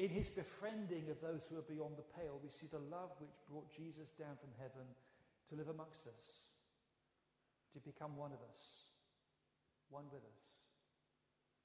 In 0.00 0.08
his 0.08 0.32
befriending 0.32 1.12
of 1.12 1.20
those 1.20 1.44
who 1.44 1.60
are 1.60 1.68
beyond 1.68 2.00
the 2.00 2.08
pale, 2.16 2.40
we 2.40 2.48
see 2.48 2.64
the 2.64 2.80
love 2.88 3.12
which 3.20 3.36
brought 3.44 3.68
Jesus 3.68 4.08
down 4.16 4.40
from 4.40 4.56
heaven 4.56 4.88
to 5.48 5.56
live 5.56 5.68
amongst 5.68 6.08
us, 6.08 6.48
to 7.76 7.78
become 7.84 8.16
one 8.16 8.32
of 8.32 8.40
us, 8.48 8.88
one 9.92 10.08
with 10.08 10.24
us, 10.24 10.72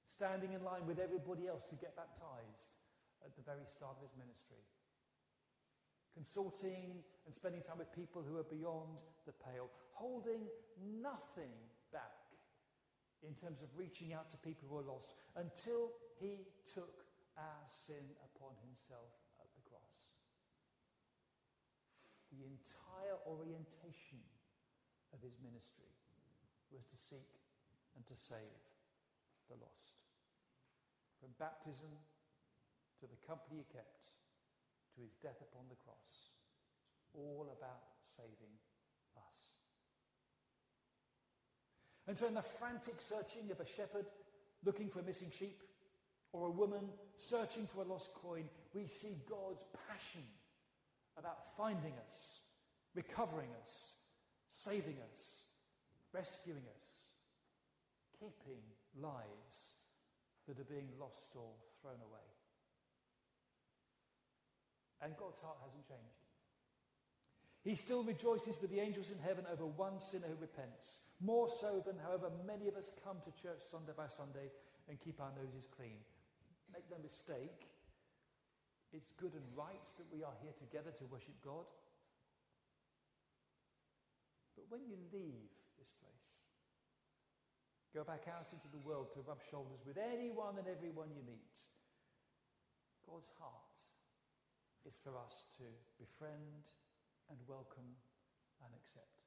standing 0.04 0.52
in 0.52 0.64
line 0.68 0.84
with 0.84 1.00
everybody 1.00 1.48
else 1.48 1.64
to 1.72 1.80
get 1.80 1.96
baptized 1.96 2.76
at 3.24 3.32
the 3.40 3.48
very 3.48 3.64
start 3.64 3.96
of 3.96 4.04
his 4.04 4.16
ministry 4.20 4.60
consulting 6.18 7.06
and 7.30 7.32
spending 7.36 7.62
time 7.62 7.78
with 7.78 7.94
people 7.94 8.26
who 8.26 8.42
are 8.42 8.50
beyond 8.50 8.98
the 9.30 9.38
pale, 9.38 9.70
holding 9.94 10.50
nothing 10.82 11.54
back 11.94 12.26
in 13.22 13.38
terms 13.38 13.62
of 13.62 13.70
reaching 13.78 14.18
out 14.18 14.34
to 14.34 14.38
people 14.42 14.66
who 14.66 14.82
are 14.82 14.90
lost 14.90 15.14
until 15.38 15.94
he 16.18 16.50
took 16.66 17.06
our 17.38 17.64
sin 17.70 18.02
upon 18.34 18.58
himself 18.66 19.14
at 19.38 19.46
the 19.54 19.62
cross. 19.70 20.10
The 22.34 22.42
entire 22.42 23.22
orientation 23.30 24.26
of 25.14 25.22
his 25.22 25.38
ministry 25.38 25.94
was 26.74 26.90
to 26.90 26.98
seek 26.98 27.30
and 27.94 28.02
to 28.10 28.18
save 28.18 28.58
the 29.54 29.58
lost. 29.62 30.02
From 31.22 31.30
baptism 31.38 31.94
to 33.02 33.06
the 33.06 33.22
company 33.22 33.62
he 33.62 33.70
kept 33.70 34.17
to 34.98 35.02
his 35.06 35.14
death 35.22 35.38
upon 35.42 35.70
the 35.70 35.78
cross, 35.86 36.34
it's 37.06 37.14
all 37.14 37.46
about 37.54 37.86
saving 38.18 38.54
us. 39.16 39.54
And 42.08 42.18
so, 42.18 42.26
in 42.26 42.34
the 42.34 42.42
frantic 42.42 43.00
searching 43.00 43.52
of 43.52 43.60
a 43.60 43.66
shepherd 43.66 44.10
looking 44.66 44.90
for 44.90 45.00
a 45.00 45.04
missing 45.04 45.32
sheep, 45.38 45.62
or 46.34 46.48
a 46.48 46.52
woman 46.52 46.90
searching 47.18 47.68
for 47.68 47.82
a 47.82 47.88
lost 47.88 48.14
coin, 48.16 48.44
we 48.74 48.88
see 48.88 49.16
God's 49.30 49.64
passion 49.88 50.26
about 51.18 51.56
finding 51.56 51.94
us, 52.08 52.42
recovering 52.96 53.50
us, 53.64 53.94
saving 54.50 54.98
us, 55.14 55.44
rescuing 56.14 56.58
us, 56.58 56.88
keeping 58.20 58.62
lives 59.00 59.76
that 60.48 60.60
are 60.60 60.70
being 60.70 60.90
lost 61.00 61.36
or 61.36 61.50
thrown 61.82 62.02
away. 62.02 62.37
And 65.02 65.14
God's 65.18 65.40
heart 65.40 65.58
hasn't 65.62 65.88
changed. 65.88 66.28
He 67.68 67.76
still 67.76 68.04
rejoices 68.04 68.56
with 68.62 68.72
the 68.72 68.80
angels 68.80 69.12
in 69.12 69.20
heaven 69.20 69.46
over 69.52 69.66
one 69.66 70.00
sinner 70.00 70.28
who 70.32 70.40
repents, 70.40 71.04
more 71.20 71.50
so 71.50 71.84
than 71.86 72.00
however 72.00 72.32
many 72.48 72.68
of 72.68 72.76
us 72.80 72.96
come 73.04 73.18
to 73.20 73.42
church 73.44 73.60
Sunday 73.60 73.92
by 73.92 74.08
Sunday 74.08 74.48
and 74.88 75.00
keep 75.04 75.20
our 75.20 75.36
noses 75.36 75.68
clean. 75.76 76.00
Make 76.72 76.88
no 76.90 76.96
mistake, 77.04 77.68
it's 78.94 79.12
good 79.20 79.36
and 79.36 79.44
right 79.52 79.84
that 80.00 80.08
we 80.16 80.24
are 80.24 80.36
here 80.40 80.56
together 80.56 80.96
to 80.96 81.12
worship 81.12 81.36
God. 81.44 81.68
But 84.56 84.72
when 84.72 84.88
you 84.88 84.96
leave 85.12 85.52
this 85.76 85.92
place, 86.00 86.28
go 87.92 88.08
back 88.08 88.32
out 88.32 88.48
into 88.56 88.72
the 88.72 88.80
world 88.88 89.12
to 89.12 89.28
rub 89.28 89.44
shoulders 89.52 89.84
with 89.84 90.00
anyone 90.00 90.56
and 90.56 90.72
everyone 90.72 91.12
you 91.12 91.22
meet, 91.28 91.56
God's 93.04 93.28
heart 93.44 93.67
is 94.88 94.96
for 95.04 95.20
us 95.20 95.52
to 95.60 95.68
befriend 96.00 96.64
and 97.28 97.36
welcome 97.44 97.92
and 98.64 98.72
accept. 98.72 99.20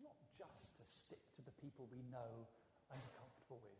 Not 0.00 0.16
just 0.32 0.72
to 0.80 0.84
stick 0.88 1.20
to 1.36 1.44
the 1.44 1.52
people 1.60 1.84
we 1.92 2.00
know 2.08 2.48
and 2.88 2.96
are 2.96 3.14
comfortable 3.20 3.60
with, 3.60 3.76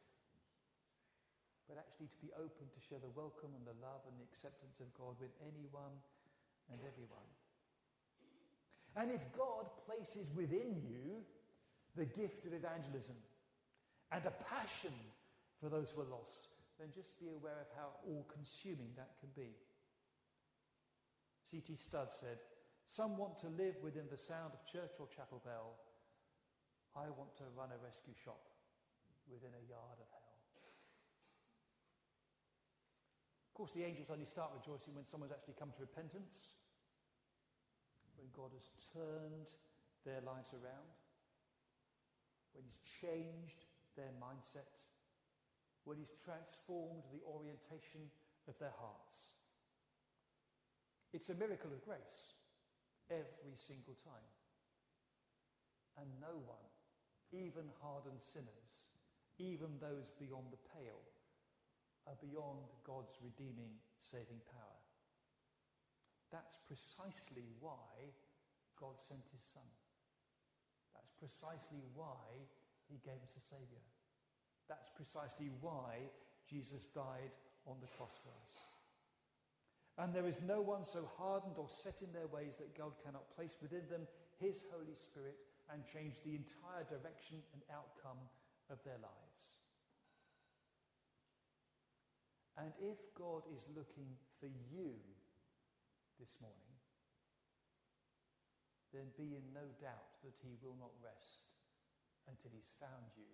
but 1.64 1.80
actually 1.80 2.12
to 2.12 2.20
be 2.20 2.28
open 2.36 2.68
to 2.68 2.80
share 2.84 3.00
the 3.00 3.16
welcome 3.16 3.56
and 3.56 3.64
the 3.64 3.80
love 3.80 4.04
and 4.04 4.12
the 4.20 4.28
acceptance 4.28 4.76
of 4.84 4.92
God 4.92 5.16
with 5.16 5.32
anyone 5.40 5.96
and 6.68 6.84
everyone. 6.84 7.30
And 8.92 9.08
if 9.08 9.24
God 9.32 9.72
places 9.88 10.28
within 10.36 10.84
you 10.84 11.24
the 11.96 12.04
gift 12.04 12.44
of 12.44 12.52
evangelism 12.52 13.16
and 14.12 14.20
a 14.28 14.36
passion 14.52 14.92
for 15.64 15.72
those 15.72 15.88
who 15.96 16.04
are 16.04 16.12
lost, 16.12 16.52
then 16.76 16.92
just 16.92 17.16
be 17.16 17.32
aware 17.32 17.56
of 17.56 17.72
how 17.72 17.96
all 18.04 18.28
consuming 18.28 18.92
that 19.00 19.16
can 19.16 19.32
be. 19.32 19.56
C.T. 21.52 21.76
Studd 21.76 22.08
said, 22.08 22.40
Some 22.88 23.20
want 23.20 23.36
to 23.44 23.52
live 23.60 23.76
within 23.84 24.08
the 24.08 24.16
sound 24.16 24.56
of 24.56 24.64
church 24.64 24.96
or 24.96 25.04
chapel 25.12 25.36
bell. 25.44 25.76
I 26.96 27.12
want 27.12 27.36
to 27.44 27.52
run 27.52 27.68
a 27.68 27.84
rescue 27.84 28.16
shop 28.16 28.40
within 29.28 29.52
a 29.52 29.64
yard 29.68 30.00
of 30.00 30.08
hell. 30.08 30.32
Of 33.52 33.52
course, 33.52 33.76
the 33.76 33.84
angels 33.84 34.08
only 34.08 34.24
start 34.24 34.56
rejoicing 34.56 34.96
when 34.96 35.04
someone's 35.04 35.36
actually 35.36 35.60
come 35.60 35.76
to 35.76 35.84
repentance, 35.84 36.56
when 38.16 38.32
God 38.32 38.56
has 38.56 38.72
turned 38.96 39.52
their 40.08 40.24
lives 40.24 40.56
around, 40.56 40.96
when 42.56 42.64
He's 42.64 42.80
changed 42.80 43.68
their 43.92 44.16
mindset, 44.16 44.72
when 45.84 46.00
He's 46.00 46.16
transformed 46.24 47.04
the 47.12 47.20
orientation 47.28 48.08
of 48.48 48.56
their 48.56 48.72
hearts. 48.80 49.36
It's 51.12 51.28
a 51.28 51.36
miracle 51.36 51.70
of 51.72 51.84
grace 51.84 52.40
every 53.12 53.56
single 53.56 53.96
time. 54.00 54.32
And 56.00 56.08
no 56.20 56.40
one, 56.48 56.64
even 57.32 57.68
hardened 57.84 58.24
sinners, 58.24 58.88
even 59.36 59.76
those 59.76 60.08
beyond 60.16 60.48
the 60.48 60.64
pale, 60.72 61.04
are 62.08 62.16
beyond 62.24 62.64
God's 62.82 63.12
redeeming, 63.20 63.76
saving 64.00 64.40
power. 64.48 64.80
That's 66.32 66.56
precisely 66.64 67.44
why 67.60 68.08
God 68.80 68.96
sent 68.96 69.28
his 69.30 69.44
Son. 69.44 69.68
That's 70.96 71.12
precisely 71.20 71.84
why 71.92 72.24
he 72.88 72.96
gave 73.04 73.20
us 73.20 73.36
a 73.36 73.44
Saviour. 73.44 73.84
That's 74.68 74.88
precisely 74.96 75.52
why 75.60 76.08
Jesus 76.48 76.88
died 76.88 77.36
on 77.68 77.76
the 77.84 77.92
cross 77.92 78.16
for 78.24 78.32
us. 78.32 78.71
And 79.98 80.14
there 80.14 80.26
is 80.26 80.40
no 80.40 80.60
one 80.60 80.84
so 80.84 81.04
hardened 81.18 81.60
or 81.60 81.68
set 81.68 82.00
in 82.00 82.12
their 82.12 82.26
ways 82.28 82.56
that 82.56 82.76
God 82.76 82.96
cannot 83.04 83.28
place 83.36 83.56
within 83.60 83.84
them 83.90 84.08
his 84.40 84.64
Holy 84.72 84.96
Spirit 84.96 85.36
and 85.68 85.84
change 85.84 86.16
the 86.24 86.34
entire 86.34 86.84
direction 86.88 87.44
and 87.52 87.60
outcome 87.68 88.18
of 88.72 88.80
their 88.84 88.98
lives. 88.98 89.60
And 92.56 92.72
if 92.80 93.00
God 93.16 93.44
is 93.52 93.64
looking 93.72 94.16
for 94.40 94.48
you 94.72 94.96
this 96.20 96.36
morning, 96.40 96.76
then 98.92 99.08
be 99.16 99.36
in 99.36 99.44
no 99.56 99.64
doubt 99.80 100.20
that 100.20 100.36
he 100.44 100.56
will 100.60 100.76
not 100.76 100.92
rest 101.00 101.48
until 102.28 102.52
he's 102.52 102.76
found 102.76 103.08
you 103.16 103.28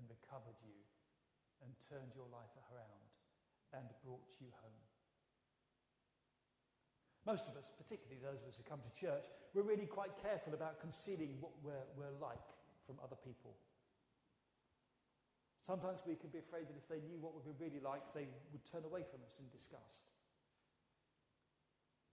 and 0.00 0.08
recovered 0.08 0.56
you 0.64 0.80
and 1.60 1.70
turned 1.92 2.16
your 2.16 2.28
life 2.32 2.56
around 2.72 3.08
and 3.76 3.84
brought 4.00 4.24
you 4.40 4.48
home. 4.64 4.97
Most 7.28 7.44
of 7.44 7.60
us, 7.60 7.68
particularly 7.76 8.16
those 8.24 8.40
of 8.40 8.48
us 8.48 8.56
who 8.56 8.64
come 8.64 8.80
to 8.80 8.92
church, 8.96 9.28
we're 9.52 9.68
really 9.68 9.84
quite 9.84 10.16
careful 10.16 10.56
about 10.56 10.80
concealing 10.80 11.36
what 11.44 11.52
we're, 11.60 11.84
we're 11.92 12.16
like 12.24 12.48
from 12.88 12.96
other 13.04 13.20
people. 13.20 13.52
Sometimes 15.60 16.00
we 16.08 16.16
can 16.16 16.32
be 16.32 16.40
afraid 16.40 16.64
that 16.72 16.80
if 16.80 16.88
they 16.88 17.04
knew 17.04 17.20
what 17.20 17.36
we'd 17.36 17.44
be 17.44 17.68
really 17.68 17.84
like, 17.84 18.00
they 18.16 18.24
would 18.48 18.64
turn 18.64 18.88
away 18.88 19.04
from 19.04 19.20
us 19.28 19.36
in 19.36 19.44
disgust. 19.52 20.08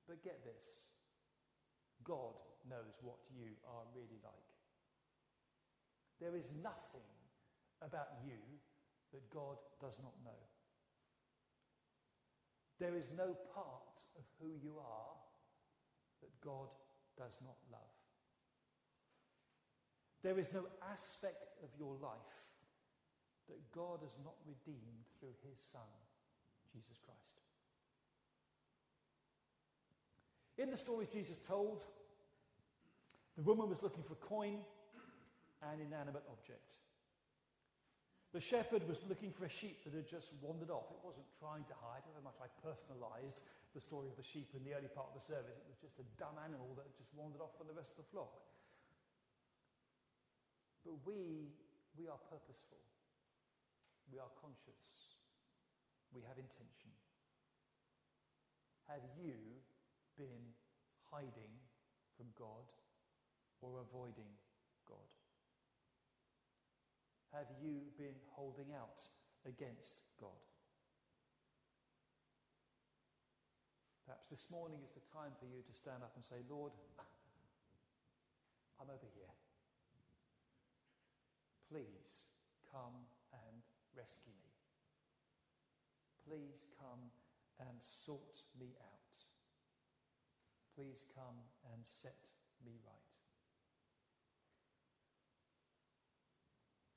But 0.03 0.19
get 0.19 0.43
this 0.43 0.83
God 2.03 2.35
knows 2.67 2.99
what 2.99 3.23
you 3.31 3.55
are 3.71 3.87
really 3.95 4.19
like. 4.19 4.51
There 6.19 6.35
is 6.35 6.51
nothing 6.59 7.07
about 7.79 8.19
you 8.19 8.35
that 9.15 9.23
God 9.31 9.63
does 9.79 9.95
not 10.03 10.19
know. 10.27 10.43
There 12.83 12.99
is 12.99 13.07
no 13.15 13.31
part 13.55 13.94
of 14.17 14.25
who 14.39 14.51
you 14.61 14.77
are 14.79 15.13
that 16.21 16.31
God 16.41 16.69
does 17.17 17.37
not 17.43 17.55
love. 17.71 17.95
There 20.23 20.39
is 20.39 20.51
no 20.53 20.65
aspect 20.91 21.53
of 21.63 21.69
your 21.77 21.95
life 22.01 22.35
that 23.47 23.61
God 23.71 23.99
has 24.01 24.17
not 24.23 24.35
redeemed 24.47 25.05
through 25.19 25.35
his 25.47 25.57
Son, 25.71 25.85
Jesus 26.73 26.97
Christ. 27.05 27.21
In 30.57 30.71
the 30.71 30.77
stories 30.77 31.09
Jesus 31.09 31.37
told, 31.45 31.83
the 33.37 33.43
woman 33.43 33.69
was 33.69 33.83
looking 33.83 34.03
for 34.03 34.15
coin, 34.15 34.59
an 35.61 35.79
inanimate 35.85 36.23
object. 36.31 36.73
The 38.33 38.41
shepherd 38.41 38.87
was 38.87 38.99
looking 39.07 39.31
for 39.31 39.45
a 39.45 39.49
sheep 39.49 39.83
that 39.83 39.93
had 39.93 40.07
just 40.07 40.33
wandered 40.41 40.69
off. 40.69 40.91
It 40.91 40.99
wasn't 41.03 41.27
trying 41.39 41.63
to 41.65 41.75
hide, 41.79 42.03
however 42.03 42.23
much 42.23 42.39
I 42.41 42.49
personalised 42.65 43.39
the 43.75 43.83
story 43.83 44.07
of 44.07 44.15
the 44.15 44.23
sheep 44.23 44.47
in 44.55 44.63
the 44.63 44.71
early 44.71 44.87
part 44.87 45.11
of 45.11 45.19
the 45.19 45.27
service. 45.27 45.59
It 45.59 45.67
was 45.67 45.83
just 45.83 45.99
a 45.99 46.07
dumb 46.15 46.39
animal 46.39 46.71
that 46.79 46.87
just 46.95 47.11
wandered 47.11 47.43
off 47.43 47.51
from 47.59 47.67
the 47.67 47.75
rest 47.75 47.91
of 47.99 48.07
the 48.07 48.09
flock. 48.15 48.31
But 50.87 50.95
we, 51.03 51.51
we 51.99 52.07
are 52.07 52.21
purposeful. 52.31 52.79
We 54.07 54.15
are 54.23 54.31
conscious. 54.39 55.19
We 56.15 56.23
have 56.23 56.39
intention. 56.39 56.95
Have 58.87 59.03
you 59.19 59.35
been 60.15 60.55
hiding 61.11 61.51
from 62.15 62.31
God 62.39 62.63
or 63.59 63.83
avoiding 63.83 64.31
God? 64.87 65.11
Have 67.35 67.51
you 67.59 67.91
been 67.99 68.15
holding 68.31 68.71
out 68.71 69.03
against 69.43 69.99
God? 70.15 70.39
Perhaps 74.05 74.29
this 74.29 74.45
morning 74.53 74.77
is 74.85 74.93
the 74.93 75.01
time 75.09 75.33
for 75.41 75.49
you 75.49 75.65
to 75.65 75.73
stand 75.73 76.05
up 76.05 76.13
and 76.13 76.21
say, 76.21 76.45
Lord, 76.45 76.69
I'm 78.77 78.85
over 78.85 79.09
here. 79.17 79.33
Please 81.73 82.29
come 82.69 83.01
and 83.33 83.65
rescue 83.97 84.37
me. 84.37 84.53
Please 86.21 86.61
come 86.77 87.09
and 87.57 87.81
sort 87.81 88.45
me 88.61 88.77
out. 88.77 89.13
Please 90.77 91.01
come 91.17 91.41
and 91.73 91.81
set 91.81 92.29
me 92.61 92.77
right. 92.85 93.09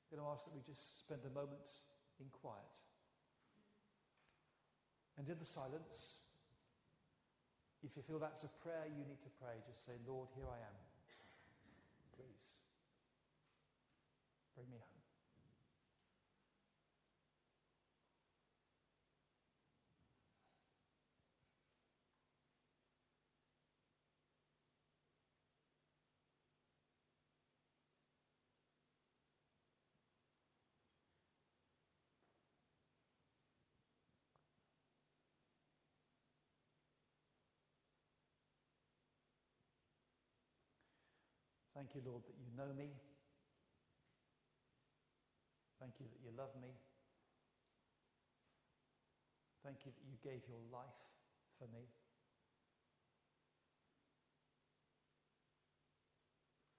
I'm 0.04 0.20
going 0.20 0.28
to 0.28 0.28
ask 0.28 0.44
that 0.44 0.52
we 0.52 0.60
just 0.60 1.00
spend 1.00 1.24
a 1.24 1.32
moment 1.32 1.72
in 2.20 2.28
quiet. 2.28 2.76
And 5.16 5.24
in 5.26 5.38
the 5.38 5.48
silence, 5.48 6.20
if 7.82 7.94
you 7.96 8.02
feel 8.02 8.18
that's 8.18 8.44
a 8.44 8.52
prayer 8.62 8.86
you 8.90 9.04
need 9.06 9.22
to 9.22 9.30
pray, 9.38 9.54
just 9.66 9.86
say, 9.86 9.94
Lord, 10.06 10.28
here 10.34 10.46
I 10.50 10.58
am. 10.58 10.76
Please, 12.16 12.58
bring 14.54 14.66
me 14.70 14.78
home. 14.78 14.97
Thank 41.78 41.94
you, 41.94 42.02
Lord, 42.10 42.26
that 42.26 42.34
you 42.34 42.50
know 42.58 42.74
me. 42.74 42.90
Thank 45.78 45.94
you 46.02 46.10
that 46.10 46.18
you 46.18 46.34
love 46.34 46.50
me. 46.58 46.74
Thank 49.62 49.86
you 49.86 49.94
that 49.94 50.02
you 50.02 50.18
gave 50.18 50.42
your 50.50 50.58
life 50.74 50.98
for 51.54 51.70
me. 51.70 51.86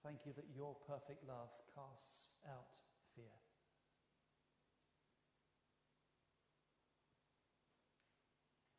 Thank 0.04 0.28
you 0.28 0.36
that 0.36 0.52
your 0.52 0.76
perfect 0.84 1.24
love 1.24 1.48
casts 1.72 2.36
out 2.44 2.76
fear. 3.16 3.32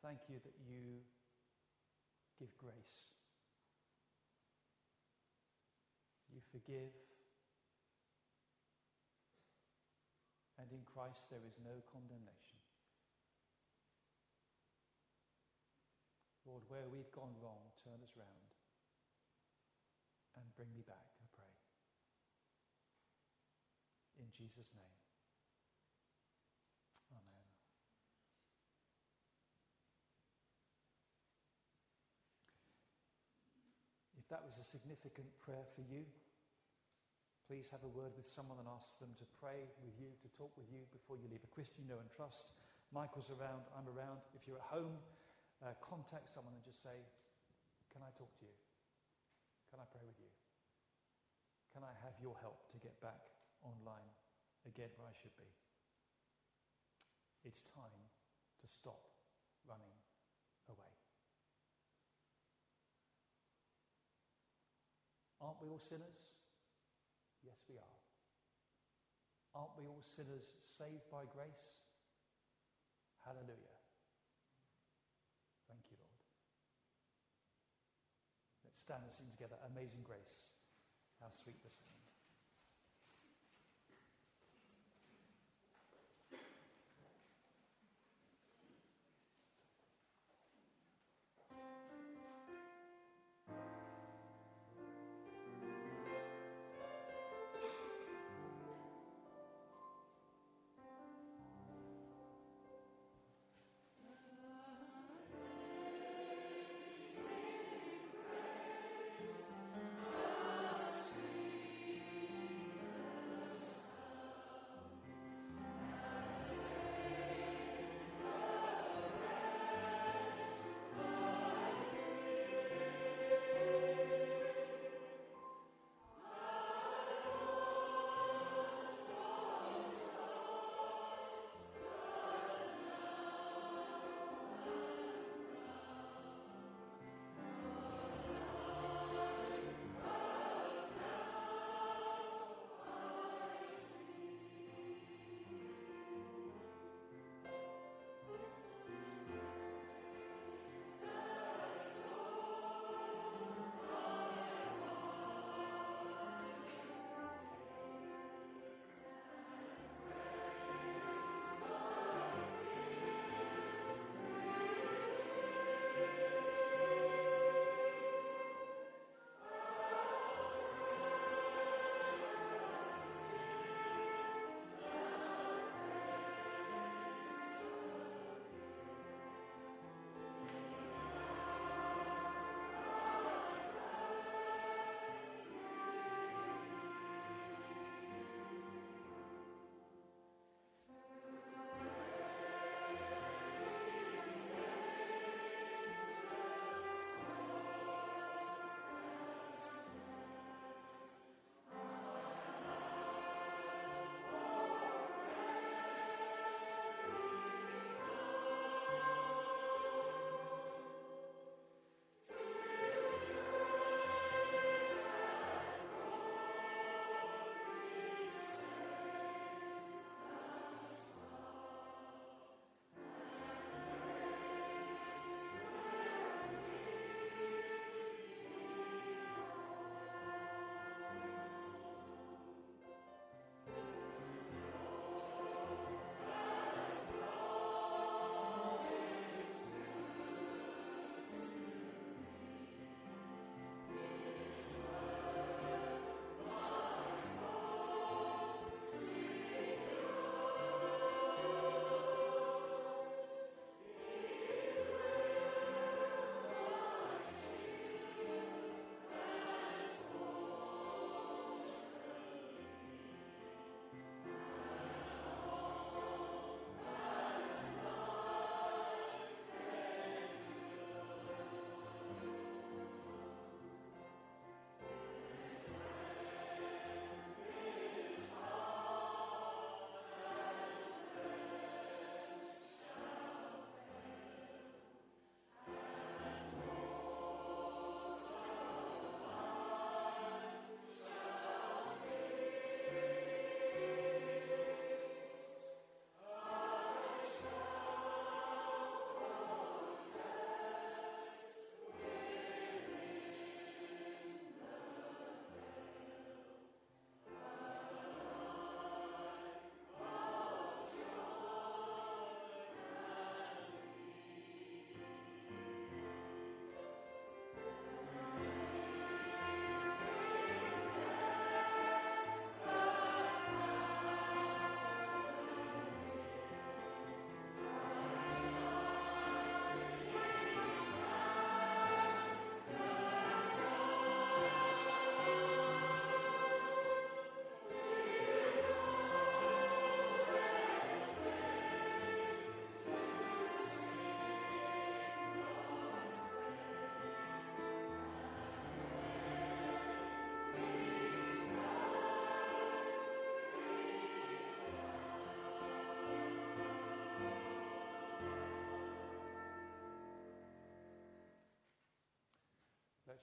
Thank 0.04 0.20
you 0.28 0.36
that 0.44 0.56
you 0.68 1.00
give 2.38 2.52
grace. 2.60 3.08
You 6.32 6.39
forgive. 6.52 6.92
And 10.58 10.68
in 10.72 10.84
Christ 10.84 11.24
there 11.30 11.40
is 11.46 11.56
no 11.64 11.80
condemnation. 11.88 12.60
Lord, 16.44 16.62
where 16.68 16.90
we've 16.90 17.10
gone 17.14 17.32
wrong, 17.40 17.62
turn 17.86 18.02
us 18.02 18.12
round 18.18 18.50
and 20.36 20.44
bring 20.56 20.68
me 20.74 20.82
back, 20.82 21.08
I 21.22 21.26
pray. 21.38 21.54
In 24.18 24.28
Jesus' 24.34 24.74
name. 24.74 24.98
Amen. 27.14 27.46
If 34.18 34.26
that 34.28 34.42
was 34.44 34.58
a 34.58 34.66
significant 34.66 35.28
prayer 35.40 35.64
for 35.74 35.82
you, 35.86 36.04
please 37.50 37.66
have 37.66 37.82
a 37.82 37.90
word 37.98 38.14
with 38.14 38.30
someone 38.30 38.62
and 38.62 38.70
ask 38.70 38.94
them 39.02 39.10
to 39.18 39.26
pray 39.42 39.66
with 39.82 39.90
you, 39.98 40.06
to 40.22 40.30
talk 40.38 40.54
with 40.54 40.70
you 40.70 40.86
before 40.94 41.18
you 41.18 41.26
leave. 41.26 41.42
A 41.42 41.50
Christian 41.50 41.82
you 41.82 41.90
know 41.90 41.98
and 41.98 42.06
trust. 42.14 42.54
Michael's 42.94 43.26
around, 43.26 43.66
I'm 43.74 43.90
around. 43.90 44.22
If 44.38 44.46
you're 44.46 44.62
at 44.62 44.70
home, 44.70 44.94
uh, 45.58 45.74
contact 45.82 46.30
someone 46.30 46.54
and 46.54 46.62
just 46.62 46.78
say, 46.78 46.94
Can 47.90 48.06
I 48.06 48.10
talk 48.14 48.30
to 48.38 48.46
you? 48.46 48.54
Can 49.74 49.82
I 49.82 49.86
pray 49.90 50.06
with 50.06 50.14
you? 50.22 50.30
Can 51.74 51.82
I 51.82 51.90
have 52.06 52.14
your 52.22 52.38
help 52.38 52.70
to 52.70 52.78
get 52.78 52.94
back 53.02 53.18
online 53.66 54.06
again 54.62 54.94
where 54.94 55.10
I 55.10 55.14
should 55.18 55.34
be? 55.34 55.50
It's 57.42 57.66
time 57.74 58.06
to 58.62 58.66
stop 58.70 59.10
running 59.66 59.90
away. 60.70 60.94
Aren't 65.42 65.58
we 65.58 65.66
all 65.66 65.82
sinners? 65.82 66.30
Yes, 67.44 67.56
we 67.68 67.76
are. 67.76 67.98
Aren't 69.54 69.74
we 69.78 69.86
all 69.86 70.04
sinners 70.04 70.54
saved 70.62 71.08
by 71.10 71.26
grace? 71.32 71.82
Hallelujah. 73.24 73.76
Thank 75.68 75.82
you, 75.90 75.96
Lord. 75.98 76.20
Let's 78.64 78.80
stand 78.80 79.02
and 79.02 79.12
sing 79.12 79.30
together 79.30 79.58
Amazing 79.74 80.02
Grace. 80.04 80.50
How 81.20 81.28
sweet 81.30 81.62
the 81.62 81.70
sound. 81.70 82.09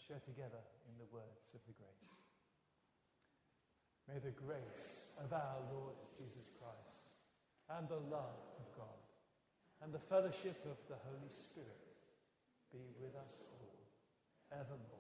Share 0.08 0.24
together 0.24 0.64
in 0.88 0.96
the 0.96 1.10
words 1.12 1.52
of 1.52 1.60
the 1.68 1.76
grace. 1.76 2.08
May 4.08 4.24
the 4.24 4.32
grace 4.32 5.12
of 5.20 5.36
our 5.36 5.60
Lord 5.68 6.00
Jesus 6.16 6.48
Christ 6.56 7.12
and 7.68 7.92
the 7.92 8.00
love 8.08 8.40
of 8.56 8.72
God 8.72 9.04
and 9.84 9.92
the 9.92 10.00
fellowship 10.08 10.64
of 10.64 10.80
the 10.88 10.96
Holy 11.04 11.28
Spirit 11.28 11.92
be 12.72 12.88
with 13.04 13.20
us 13.20 13.44
all 13.52 13.76
evermore. 14.56 14.97